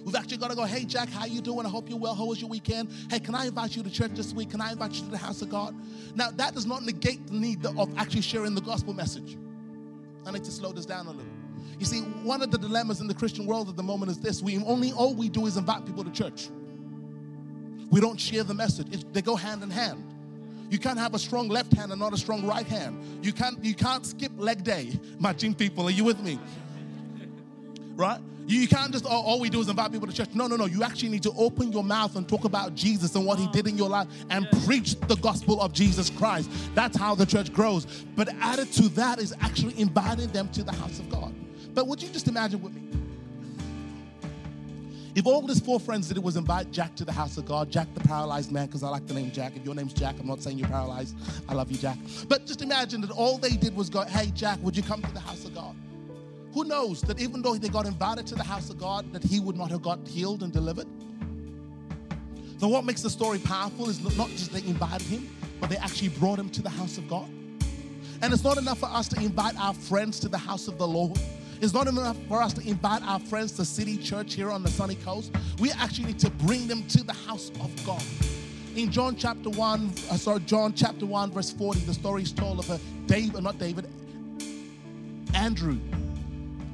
We've 0.03 0.15
actually 0.15 0.37
got 0.37 0.49
to 0.49 0.55
go, 0.55 0.63
hey, 0.63 0.85
Jack, 0.85 1.09
how 1.09 1.25
you 1.25 1.41
doing? 1.41 1.65
I 1.65 1.69
hope 1.69 1.89
you're 1.89 1.99
well. 1.99 2.15
How 2.15 2.25
was 2.25 2.41
your 2.41 2.49
weekend? 2.49 2.89
Hey, 3.09 3.19
can 3.19 3.35
I 3.35 3.47
invite 3.47 3.75
you 3.75 3.83
to 3.83 3.89
church 3.89 4.11
this 4.15 4.33
week? 4.33 4.51
Can 4.51 4.61
I 4.61 4.71
invite 4.71 4.93
you 4.93 5.01
to 5.01 5.11
the 5.11 5.17
house 5.17 5.41
of 5.41 5.49
God? 5.49 5.75
Now, 6.15 6.31
that 6.31 6.53
does 6.53 6.65
not 6.65 6.83
negate 6.83 7.27
the 7.27 7.33
need 7.33 7.65
of 7.65 7.97
actually 7.97 8.21
sharing 8.21 8.55
the 8.55 8.61
gospel 8.61 8.93
message. 8.93 9.37
I 10.25 10.31
need 10.31 10.43
to 10.43 10.51
slow 10.51 10.71
this 10.71 10.85
down 10.85 11.07
a 11.07 11.11
little. 11.11 11.25
You 11.79 11.85
see, 11.85 12.01
one 12.01 12.41
of 12.41 12.51
the 12.51 12.57
dilemmas 12.57 13.01
in 13.01 13.07
the 13.07 13.13
Christian 13.13 13.45
world 13.45 13.69
at 13.69 13.75
the 13.75 13.83
moment 13.83 14.11
is 14.11 14.19
this 14.19 14.41
we 14.41 14.57
only 14.65 14.91
all 14.91 15.15
we 15.15 15.29
do 15.29 15.47
is 15.47 15.57
invite 15.57 15.85
people 15.85 16.03
to 16.03 16.11
church. 16.11 16.49
We 17.89 17.99
don't 17.99 18.19
share 18.19 18.43
the 18.43 18.53
message. 18.53 18.93
It, 18.93 19.13
they 19.13 19.21
go 19.21 19.35
hand 19.35 19.63
in 19.63 19.69
hand. 19.69 20.03
You 20.69 20.79
can't 20.79 20.99
have 20.99 21.13
a 21.13 21.19
strong 21.19 21.49
left 21.49 21.73
hand 21.73 21.91
and 21.91 21.99
not 21.99 22.13
a 22.13 22.17
strong 22.17 22.45
right 22.45 22.65
hand. 22.65 23.25
You 23.25 23.33
can't 23.33 23.63
you 23.63 23.73
can't 23.73 24.05
skip 24.05 24.31
leg 24.37 24.63
day. 24.63 24.97
My 25.19 25.33
gym 25.33 25.53
people, 25.53 25.87
are 25.87 25.91
you 25.91 26.03
with 26.03 26.19
me? 26.21 26.39
Right? 27.95 28.21
You, 28.51 28.67
can't 28.67 28.91
just, 28.91 29.05
all, 29.05 29.23
all 29.23 29.39
we 29.39 29.49
do 29.49 29.61
is 29.61 29.69
invite 29.69 29.93
people 29.93 30.07
to 30.07 30.13
church. 30.13 30.29
No, 30.33 30.45
no, 30.45 30.57
no. 30.57 30.65
You 30.65 30.83
actually 30.83 31.07
need 31.07 31.23
to 31.23 31.31
open 31.37 31.71
your 31.71 31.85
mouth 31.85 32.17
and 32.17 32.27
talk 32.27 32.43
about 32.43 32.75
Jesus 32.75 33.15
and 33.15 33.25
what 33.25 33.39
he 33.39 33.47
did 33.47 33.65
in 33.65 33.77
your 33.77 33.87
life 33.87 34.07
and 34.29 34.45
preach 34.65 34.99
the 35.07 35.15
gospel 35.15 35.61
of 35.61 35.71
Jesus 35.71 36.09
Christ. 36.09 36.51
That's 36.75 36.97
how 36.97 37.15
the 37.15 37.25
church 37.25 37.53
grows. 37.53 37.85
But 38.15 38.27
added 38.41 38.71
to 38.73 38.89
that 38.89 39.19
is 39.19 39.33
actually 39.39 39.79
inviting 39.79 40.27
them 40.27 40.49
to 40.49 40.63
the 40.63 40.73
house 40.73 40.99
of 40.99 41.09
God. 41.09 41.33
But 41.73 41.87
would 41.87 42.03
you 42.03 42.09
just 42.09 42.27
imagine 42.27 42.61
with 42.61 42.73
me? 42.73 42.81
If 45.15 45.25
all 45.25 45.45
his 45.45 45.59
four 45.59 45.79
friends 45.79 46.07
did 46.07 46.17
it 46.17 46.23
was 46.23 46.35
invite 46.35 46.71
Jack 46.71 46.95
to 46.95 47.05
the 47.05 47.11
house 47.11 47.37
of 47.37 47.45
God, 47.45 47.69
Jack 47.69 47.93
the 47.93 48.01
paralyzed 48.01 48.51
man, 48.51 48.65
because 48.65 48.83
I 48.83 48.89
like 48.89 49.07
the 49.07 49.13
name 49.13 49.31
Jack. 49.31 49.55
If 49.55 49.65
your 49.65 49.75
name's 49.75 49.93
Jack, 49.93 50.15
I'm 50.19 50.27
not 50.27 50.41
saying 50.41 50.57
you're 50.57 50.69
paralyzed. 50.69 51.15
I 51.47 51.53
love 51.53 51.71
you, 51.71 51.77
Jack. 51.77 51.97
But 52.27 52.45
just 52.45 52.61
imagine 52.61 53.01
that 53.01 53.11
all 53.11 53.37
they 53.37 53.51
did 53.51 53.75
was 53.75 53.89
go, 53.89 54.01
hey, 54.03 54.31
Jack, 54.33 54.59
would 54.61 54.75
you 54.75 54.83
come 54.83 55.01
to 55.01 55.11
the 55.13 55.19
house 55.19 55.45
of 55.45 55.53
God? 55.53 55.75
Who 56.53 56.65
knows 56.65 57.01
that 57.03 57.19
even 57.19 57.41
though 57.41 57.55
they 57.55 57.69
got 57.69 57.85
invited 57.85 58.27
to 58.27 58.35
the 58.35 58.43
house 58.43 58.69
of 58.69 58.77
God, 58.77 59.11
that 59.13 59.23
he 59.23 59.39
would 59.39 59.55
not 59.55 59.71
have 59.71 59.81
got 59.81 60.05
healed 60.05 60.43
and 60.43 60.51
delivered? 60.51 60.87
So, 62.57 62.67
what 62.67 62.83
makes 62.83 63.01
the 63.01 63.09
story 63.09 63.39
powerful 63.39 63.89
is 63.89 63.99
not 64.17 64.29
just 64.29 64.51
they 64.51 64.59
invited 64.59 65.07
him, 65.07 65.29
but 65.59 65.69
they 65.69 65.77
actually 65.77 66.09
brought 66.09 66.37
him 66.37 66.49
to 66.49 66.61
the 66.61 66.69
house 66.69 66.97
of 66.97 67.07
God. 67.07 67.29
And 68.21 68.33
it's 68.33 68.43
not 68.43 68.57
enough 68.57 68.79
for 68.79 68.89
us 68.89 69.07
to 69.09 69.15
invite 69.19 69.59
our 69.59 69.73
friends 69.73 70.19
to 70.19 70.27
the 70.27 70.37
house 70.37 70.67
of 70.67 70.77
the 70.77 70.87
Lord. 70.87 71.19
It's 71.61 71.73
not 71.73 71.87
enough 71.87 72.17
for 72.27 72.41
us 72.41 72.53
to 72.53 72.67
invite 72.67 73.01
our 73.03 73.19
friends 73.19 73.53
to 73.53 73.65
City 73.65 73.97
Church 73.97 74.33
here 74.33 74.51
on 74.51 74.61
the 74.61 74.69
sunny 74.69 74.95
coast. 74.95 75.31
We 75.59 75.71
actually 75.71 76.07
need 76.07 76.19
to 76.19 76.29
bring 76.29 76.67
them 76.67 76.85
to 76.87 77.03
the 77.03 77.13
house 77.13 77.49
of 77.61 77.85
God. 77.85 78.03
In 78.75 78.91
John 78.91 79.15
chapter 79.15 79.49
1, 79.49 79.93
uh, 80.11 80.17
sorry, 80.17 80.41
John 80.41 80.73
chapter 80.73 81.05
1, 81.05 81.31
verse 81.31 81.51
40, 81.51 81.79
the 81.81 81.93
story 81.93 82.23
is 82.23 82.31
told 82.31 82.59
of 82.59 82.69
a 82.69 82.79
David, 83.05 83.43
not 83.43 83.57
David, 83.57 83.87
Andrew 85.33 85.77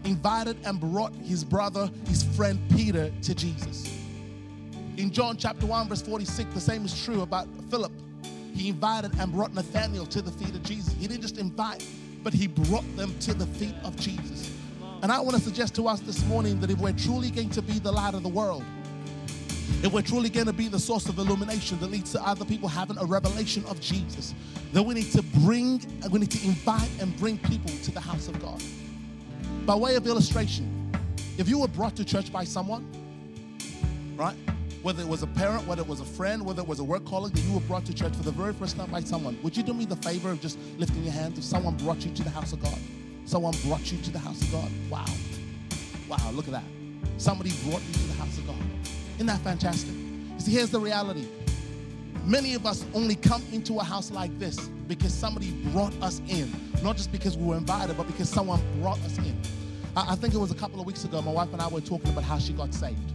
invited 0.07 0.57
and 0.65 0.79
brought 0.79 1.13
his 1.15 1.43
brother, 1.43 1.89
his 2.07 2.23
friend 2.23 2.59
Peter 2.75 3.11
to 3.21 3.35
Jesus. 3.35 3.93
In 4.97 5.11
John 5.11 5.37
chapter 5.37 5.65
1, 5.65 5.89
verse 5.89 6.01
46, 6.01 6.53
the 6.53 6.59
same 6.59 6.85
is 6.85 7.03
true 7.03 7.21
about 7.21 7.47
Philip. 7.69 7.91
He 8.55 8.69
invited 8.69 9.11
and 9.19 9.31
brought 9.31 9.53
Nathanael 9.53 10.05
to 10.07 10.21
the 10.21 10.31
feet 10.31 10.55
of 10.55 10.63
Jesus. 10.63 10.93
He 10.93 11.07
didn't 11.07 11.21
just 11.21 11.37
invite, 11.37 11.85
but 12.23 12.33
he 12.33 12.47
brought 12.47 12.85
them 12.95 13.13
to 13.19 13.33
the 13.33 13.45
feet 13.45 13.75
of 13.83 13.95
Jesus. 13.97 14.51
And 15.03 15.11
I 15.11 15.19
want 15.19 15.35
to 15.35 15.41
suggest 15.41 15.75
to 15.75 15.87
us 15.87 15.99
this 15.99 16.25
morning 16.25 16.59
that 16.61 16.71
if 16.71 16.79
we're 16.79 16.93
truly 16.93 17.29
going 17.29 17.51
to 17.51 17.61
be 17.61 17.77
the 17.77 17.91
light 17.91 18.15
of 18.15 18.23
the 18.23 18.29
world, 18.29 18.63
if 19.83 19.93
we're 19.93 20.01
truly 20.01 20.29
going 20.29 20.47
to 20.47 20.53
be 20.53 20.67
the 20.67 20.79
source 20.79 21.07
of 21.07 21.19
illumination 21.19 21.79
that 21.81 21.91
leads 21.91 22.11
to 22.13 22.27
other 22.27 22.45
people 22.45 22.67
having 22.67 22.97
a 22.97 23.05
revelation 23.05 23.63
of 23.65 23.79
Jesus, 23.79 24.33
then 24.73 24.85
we 24.85 24.95
need 24.95 25.11
to 25.11 25.21
bring, 25.21 25.79
we 26.09 26.19
need 26.19 26.31
to 26.31 26.47
invite 26.47 26.89
and 26.99 27.15
bring 27.17 27.37
people 27.37 27.69
to 27.83 27.91
the 27.91 27.99
house 27.99 28.27
of 28.27 28.41
God. 28.41 28.63
By 29.67 29.75
way 29.75 29.95
of 29.95 30.07
illustration, 30.07 30.93
if 31.37 31.49
you 31.49 31.59
were 31.59 31.67
brought 31.67 31.93
to 31.97 32.05
church 32.05 32.31
by 32.31 32.45
someone, 32.45 32.89
right? 34.15 34.37
Whether 34.81 35.03
it 35.03 35.09
was 35.09 35.23
a 35.23 35.27
parent, 35.27 35.67
whether 35.67 35.81
it 35.81 35.87
was 35.89 35.99
a 35.99 36.05
friend, 36.05 36.45
whether 36.45 36.61
it 36.61 36.67
was 36.69 36.79
a 36.79 36.85
work 36.85 37.03
colleague 37.03 37.33
that 37.33 37.41
you 37.41 37.53
were 37.53 37.59
brought 37.59 37.85
to 37.87 37.93
church 37.93 38.15
for 38.15 38.23
the 38.23 38.31
very 38.31 38.53
first 38.53 38.77
time 38.77 38.89
by 38.89 39.01
someone, 39.01 39.37
would 39.43 39.57
you 39.57 39.63
do 39.63 39.73
me 39.73 39.83
the 39.83 39.97
favor 39.97 40.31
of 40.31 40.39
just 40.39 40.57
lifting 40.77 41.03
your 41.03 41.11
hand 41.11 41.37
if 41.37 41.43
someone 41.43 41.75
brought 41.75 42.05
you 42.05 42.13
to 42.13 42.23
the 42.23 42.29
house 42.29 42.53
of 42.53 42.63
God? 42.63 42.79
Someone 43.25 43.53
brought 43.65 43.91
you 43.91 43.97
to 43.97 44.09
the 44.09 44.19
house 44.19 44.41
of 44.41 44.53
God. 44.53 44.71
Wow. 44.89 45.03
Wow, 46.07 46.31
look 46.31 46.45
at 46.45 46.53
that. 46.53 46.63
Somebody 47.17 47.51
brought 47.65 47.85
you 47.87 47.91
to 47.91 48.07
the 48.07 48.13
house 48.13 48.37
of 48.37 48.47
God. 48.47 48.55
Isn't 49.15 49.27
that 49.27 49.41
fantastic? 49.41 49.93
See, 50.37 50.51
here's 50.51 50.69
the 50.69 50.79
reality. 50.79 51.27
Many 52.23 52.53
of 52.53 52.65
us 52.65 52.85
only 52.93 53.15
come 53.15 53.43
into 53.51 53.79
a 53.79 53.83
house 53.83 54.11
like 54.11 54.39
this 54.39 54.69
because 54.87 55.13
somebody 55.13 55.51
brought 55.73 55.93
us 56.01 56.21
in. 56.29 56.49
Not 56.81 56.95
just 56.95 57.11
because 57.11 57.35
we 57.35 57.47
were 57.47 57.57
invited, 57.57 57.97
but 57.97 58.07
because 58.07 58.29
someone 58.29 58.61
brought 58.79 58.99
us 58.99 59.17
in. 59.17 59.35
I, 59.97 60.15
think 60.15 60.35
it 60.35 60.37
was 60.37 60.51
a 60.51 60.55
couple 60.55 60.79
of 60.79 60.85
weeks 60.85 61.03
ago, 61.05 61.21
my 61.23 61.31
wife 61.31 61.51
and 61.53 61.61
I 61.61 61.67
were 61.67 61.81
talking 61.81 62.09
about 62.11 62.23
how 62.23 62.37
she 62.37 62.53
got 62.53 62.71
saved. 62.71 63.13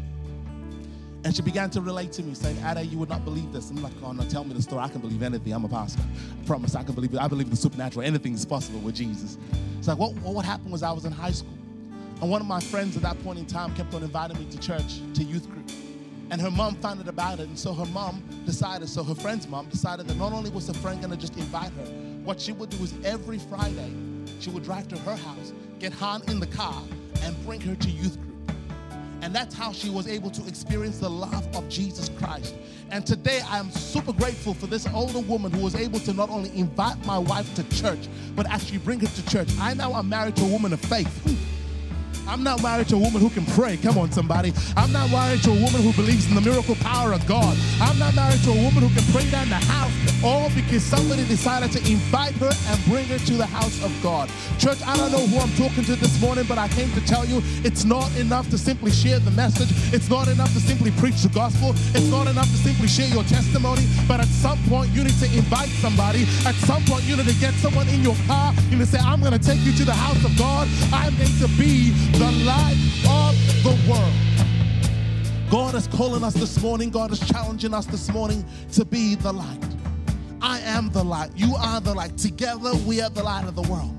And 1.24 1.34
she 1.34 1.42
began 1.42 1.70
to 1.70 1.80
relate 1.80 2.10
to 2.14 2.22
me, 2.24 2.34
saying, 2.34 2.56
Ada, 2.64 2.84
you 2.84 2.98
would 2.98 3.08
not 3.08 3.24
believe 3.24 3.52
this. 3.52 3.70
I'm 3.70 3.80
like, 3.80 3.92
oh 4.02 4.10
no, 4.10 4.24
tell 4.24 4.42
me 4.42 4.54
the 4.54 4.62
story. 4.62 4.82
I 4.82 4.88
can 4.88 5.00
believe 5.00 5.22
anything. 5.22 5.52
I'm 5.52 5.64
a 5.64 5.68
pastor. 5.68 6.02
I 6.02 6.44
promise 6.44 6.74
I 6.74 6.82
can 6.82 6.96
believe 6.96 7.14
it. 7.14 7.20
I 7.20 7.28
believe 7.28 7.46
in 7.46 7.50
the 7.50 7.56
supernatural. 7.56 8.04
Anything 8.04 8.34
is 8.34 8.44
possible 8.44 8.80
with 8.80 8.96
Jesus. 8.96 9.38
It's 9.78 9.86
like, 9.86 9.98
what, 9.98 10.14
what 10.16 10.44
happened 10.44 10.72
was 10.72 10.82
I 10.82 10.90
was 10.90 11.04
in 11.04 11.12
high 11.12 11.30
school. 11.30 11.54
And 12.20 12.28
one 12.28 12.40
of 12.40 12.48
my 12.48 12.58
friends 12.58 12.96
at 12.96 13.02
that 13.02 13.22
point 13.22 13.38
in 13.38 13.46
time 13.46 13.72
kept 13.76 13.94
on 13.94 14.02
inviting 14.02 14.38
me 14.38 14.46
to 14.46 14.58
church, 14.58 15.00
to 15.14 15.22
youth 15.22 15.48
group. 15.48 15.70
And 16.30 16.40
her 16.40 16.50
mom 16.50 16.74
found 16.76 17.00
out 17.00 17.08
about 17.08 17.38
it. 17.38 17.46
And 17.46 17.58
so 17.58 17.72
her 17.74 17.86
mom 17.86 18.22
decided, 18.44 18.88
so 18.88 19.04
her 19.04 19.14
friend's 19.14 19.46
mom 19.46 19.68
decided 19.68 20.08
that 20.08 20.16
not 20.16 20.32
only 20.32 20.50
was 20.50 20.66
her 20.66 20.74
friend 20.74 21.00
going 21.00 21.12
to 21.12 21.16
just 21.16 21.36
invite 21.36 21.70
her, 21.70 21.84
what 22.24 22.40
she 22.40 22.50
would 22.52 22.70
do 22.70 22.82
is 22.82 22.94
every 23.04 23.38
Friday, 23.38 23.92
she 24.40 24.50
would 24.50 24.64
drive 24.64 24.88
to 24.88 24.98
her 24.98 25.14
house, 25.14 25.52
get 25.82 25.92
Han 25.94 26.22
in 26.28 26.38
the 26.38 26.46
car, 26.46 26.80
and 27.22 27.44
bring 27.44 27.60
her 27.60 27.74
to 27.74 27.90
youth 27.90 28.16
group. 28.20 28.56
And 29.20 29.34
that's 29.34 29.52
how 29.52 29.72
she 29.72 29.90
was 29.90 30.06
able 30.06 30.30
to 30.30 30.46
experience 30.46 31.00
the 31.00 31.10
love 31.10 31.44
of 31.56 31.68
Jesus 31.68 32.08
Christ. 32.08 32.54
And 32.90 33.04
today 33.04 33.40
I 33.48 33.58
am 33.58 33.68
super 33.72 34.12
grateful 34.12 34.54
for 34.54 34.68
this 34.68 34.86
older 34.94 35.18
woman 35.18 35.50
who 35.50 35.60
was 35.60 35.74
able 35.74 35.98
to 36.00 36.12
not 36.12 36.30
only 36.30 36.56
invite 36.56 37.04
my 37.04 37.18
wife 37.18 37.52
to 37.56 37.64
church, 37.70 38.08
but 38.36 38.48
actually 38.48 38.78
bring 38.78 39.00
her 39.00 39.08
to 39.08 39.26
church. 39.28 39.48
I 39.58 39.74
now 39.74 39.92
am 39.94 40.08
married 40.08 40.36
to 40.36 40.44
a 40.44 40.48
woman 40.48 40.72
of 40.72 40.80
faith. 40.80 41.51
I'm 42.28 42.42
not 42.42 42.62
married 42.62 42.88
to 42.88 42.96
a 42.96 42.98
woman 42.98 43.20
who 43.20 43.30
can 43.30 43.44
pray. 43.46 43.76
Come 43.76 43.98
on, 43.98 44.10
somebody. 44.12 44.52
I'm 44.76 44.92
not 44.92 45.10
married 45.10 45.42
to 45.42 45.50
a 45.50 45.54
woman 45.54 45.82
who 45.82 45.92
believes 45.92 46.28
in 46.28 46.34
the 46.34 46.40
miracle 46.40 46.74
power 46.76 47.12
of 47.12 47.26
God. 47.26 47.56
I'm 47.80 47.98
not 47.98 48.14
married 48.14 48.42
to 48.44 48.50
a 48.50 48.62
woman 48.62 48.86
who 48.86 48.90
can 48.94 49.04
pray 49.12 49.28
down 49.30 49.48
the 49.48 49.56
house, 49.56 49.92
all 50.24 50.48
because 50.54 50.82
somebody 50.82 51.24
decided 51.26 51.72
to 51.72 51.78
invite 51.90 52.34
her 52.34 52.50
and 52.50 52.84
bring 52.86 53.06
her 53.06 53.18
to 53.18 53.34
the 53.34 53.46
house 53.46 53.82
of 53.84 53.92
God. 54.02 54.30
Church, 54.58 54.78
I 54.86 54.96
don't 54.96 55.12
know 55.12 55.26
who 55.26 55.38
I'm 55.38 55.52
talking 55.56 55.84
to 55.84 55.96
this 55.96 56.20
morning, 56.20 56.44
but 56.48 56.58
I 56.58 56.68
came 56.68 56.90
to 56.92 57.00
tell 57.06 57.24
you 57.24 57.42
it's 57.64 57.84
not 57.84 58.08
enough 58.16 58.48
to 58.50 58.58
simply 58.58 58.90
share 58.90 59.18
the 59.18 59.32
message. 59.32 59.70
It's 59.92 60.08
not 60.08 60.28
enough 60.28 60.52
to 60.54 60.60
simply 60.60 60.90
preach 60.92 61.22
the 61.22 61.28
gospel. 61.30 61.70
It's 61.94 62.10
not 62.10 62.28
enough 62.28 62.48
to 62.50 62.58
simply 62.58 62.88
share 62.88 63.08
your 63.08 63.24
testimony. 63.24 63.82
But 64.06 64.20
at 64.20 64.28
some 64.28 64.58
point, 64.68 64.90
you 64.90 65.04
need 65.04 65.18
to 65.18 65.26
invite 65.26 65.70
somebody. 65.80 66.22
At 66.46 66.54
some 66.66 66.82
point, 66.84 67.04
you 67.04 67.16
need 67.16 67.26
to 67.26 67.38
get 67.40 67.54
someone 67.54 67.88
in 67.88 68.02
your 68.02 68.16
car. 68.26 68.54
You 68.70 68.78
need 68.78 68.86
to 68.86 68.92
say, 68.92 68.98
I'm 68.98 69.20
going 69.20 69.36
to 69.36 69.42
take 69.42 69.60
you 69.60 69.72
to 69.72 69.84
the 69.84 69.94
house 69.94 70.24
of 70.24 70.36
God. 70.38 70.68
I'm 70.92 71.14
going 71.16 71.36
to 71.40 71.48
be 71.58 71.92
the 72.12 72.30
light 72.44 72.76
of 73.08 73.34
the 73.62 73.90
world. 73.90 74.12
God 75.50 75.74
is 75.74 75.86
calling 75.86 76.24
us 76.24 76.34
this 76.34 76.60
morning. 76.62 76.90
God 76.90 77.12
is 77.12 77.20
challenging 77.20 77.74
us 77.74 77.86
this 77.86 78.10
morning 78.10 78.44
to 78.72 78.84
be 78.84 79.14
the 79.14 79.32
light. 79.32 79.64
I 80.40 80.60
am 80.60 80.90
the 80.90 81.04
light. 81.04 81.30
You 81.36 81.54
are 81.56 81.80
the 81.80 81.94
light. 81.94 82.16
Together, 82.18 82.72
we 82.86 83.00
are 83.00 83.10
the 83.10 83.22
light 83.22 83.46
of 83.46 83.54
the 83.54 83.62
world. 83.62 83.94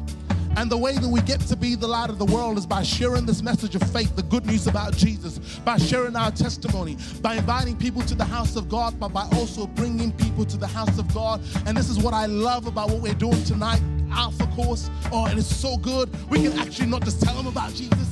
And 0.55 0.69
the 0.69 0.77
way 0.77 0.93
that 0.93 1.07
we 1.07 1.21
get 1.21 1.39
to 1.41 1.55
be 1.55 1.75
the 1.75 1.87
light 1.87 2.09
of 2.09 2.19
the 2.19 2.25
world 2.25 2.57
is 2.57 2.65
by 2.65 2.83
sharing 2.83 3.25
this 3.25 3.41
message 3.41 3.75
of 3.75 3.83
faith, 3.91 4.15
the 4.15 4.23
good 4.23 4.45
news 4.45 4.67
about 4.67 4.95
Jesus, 4.95 5.39
by 5.59 5.77
sharing 5.77 6.15
our 6.15 6.31
testimony, 6.31 6.97
by 7.21 7.35
inviting 7.35 7.75
people 7.75 8.03
to 8.03 8.13
the 8.13 8.25
house 8.25 8.55
of 8.55 8.69
God, 8.69 8.99
but 8.99 9.09
by 9.09 9.27
also 9.33 9.65
bringing 9.65 10.11
people 10.11 10.45
to 10.45 10.57
the 10.57 10.67
house 10.67 10.99
of 10.99 11.11
God. 11.13 11.41
And 11.65 11.75
this 11.75 11.89
is 11.89 11.97
what 11.97 12.13
I 12.13 12.27
love 12.27 12.67
about 12.67 12.89
what 12.89 13.01
we're 13.01 13.15
doing 13.15 13.43
tonight. 13.45 13.81
Alpha 14.13 14.47
course. 14.47 14.89
Oh, 15.11 15.25
and 15.25 15.37
it's 15.37 15.53
so 15.53 15.77
good. 15.77 16.09
We 16.29 16.41
can 16.41 16.57
actually 16.59 16.87
not 16.87 17.03
just 17.03 17.21
tell 17.21 17.35
them 17.35 17.47
about 17.47 17.73
Jesus. 17.73 18.07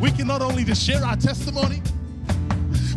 We 0.00 0.10
can 0.10 0.26
not 0.26 0.42
only 0.42 0.64
just 0.64 0.82
share 0.82 1.04
our 1.04 1.16
testimony, 1.16 1.82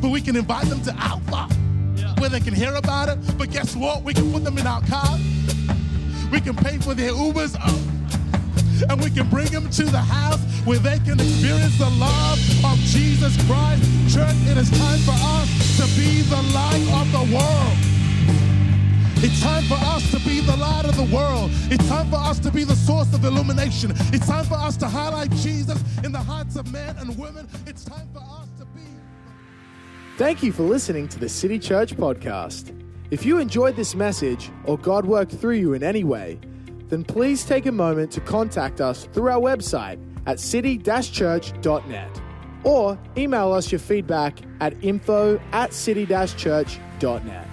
but 0.02 0.10
we 0.10 0.22
can 0.22 0.36
invite 0.36 0.66
them 0.68 0.82
to 0.84 0.94
Alpha 0.98 1.48
yeah. 1.96 2.14
where 2.20 2.30
they 2.30 2.40
can 2.40 2.54
hear 2.54 2.76
about 2.76 3.10
it. 3.10 3.18
But 3.38 3.52
guess 3.52 3.76
what? 3.76 4.04
We 4.04 4.14
can 4.14 4.32
put 4.32 4.44
them 4.44 4.58
in 4.58 4.68
our 4.68 4.82
car. 4.84 5.18
We 6.32 6.40
can 6.40 6.56
pay 6.56 6.78
for 6.78 6.94
their 6.94 7.12
Ubers. 7.12 7.56
and 8.90 9.02
we 9.02 9.10
can 9.10 9.30
bring 9.30 9.48
them 9.48 9.70
to 9.70 9.84
the 9.84 10.02
house 10.02 10.40
where 10.66 10.80
they 10.80 11.00
can 11.00 11.20
experience 11.20 11.78
the 11.78 11.90
love 11.90 12.40
of 12.66 12.78
Jesus 12.80 13.36
Christ. 13.46 13.84
Church, 14.14 14.36
it 14.46 14.58
is 14.58 14.70
time 14.72 15.00
for 15.00 15.16
us 15.16 15.78
to 15.78 15.86
be 16.00 16.22
the 16.22 16.42
light 16.54 16.88
of 17.02 17.12
the 17.12 17.36
world. 17.36 17.91
It's 19.24 19.40
time 19.40 19.64
for 19.66 19.76
us 19.76 20.10
to 20.10 20.20
be 20.28 20.40
the 20.40 20.58
light 20.58 20.86
of 20.86 20.98
the 20.98 21.16
world. 21.16 21.52
It's 21.70 21.88
time 21.88 22.10
for 22.10 22.16
us 22.16 22.40
to 22.40 22.50
be 22.50 22.64
the 22.64 22.76
source 22.76 23.14
of 23.14 23.24
illumination. 23.24 23.92
It's 24.12 24.26
time 24.26 24.46
for 24.46 24.56
us 24.56 24.76
to 24.78 24.88
highlight 24.88 25.30
Jesus 25.34 25.80
in 26.04 26.12
the 26.12 26.18
hearts 26.18 26.56
of 26.56 26.72
men 26.72 26.98
and 26.98 27.16
women. 27.20 27.48
It's 27.68 27.84
time 27.84 28.10
for 28.12 28.18
us 28.20 28.48
to 28.58 28.66
be. 28.66 28.82
Thank 30.18 30.42
you 30.42 30.52
for 30.52 30.64
listening 30.64 31.08
to 31.10 31.20
the 31.20 31.30
City 31.30 31.60
Church 31.60 31.96
podcast. 31.96 32.76
If 33.12 33.24
you 33.24 33.38
enjoyed 33.38 33.76
this 33.76 33.94
message 33.94 34.50
or 34.64 34.76
God 34.76 35.06
worked 35.06 35.34
through 35.34 35.58
you 35.58 35.74
in 35.74 35.84
any 35.84 36.04
way, 36.04 36.40
then 36.88 37.04
please 37.04 37.46
take 37.46 37.68
a 37.68 37.72
moment 37.72 38.12
to 38.14 38.22
contact 38.22 38.82
us 38.82 39.08
through 39.14 39.30
our 39.30 39.40
website 39.40 40.00
at 40.26 40.40
city-church.net 40.40 42.22
or 42.64 42.98
email 43.16 43.54
us 43.54 43.72
your 43.72 43.78
feedback 43.78 44.40
at 44.62 44.74
info 44.84 45.40
at 45.52 45.76
city-church.net. 45.76 47.51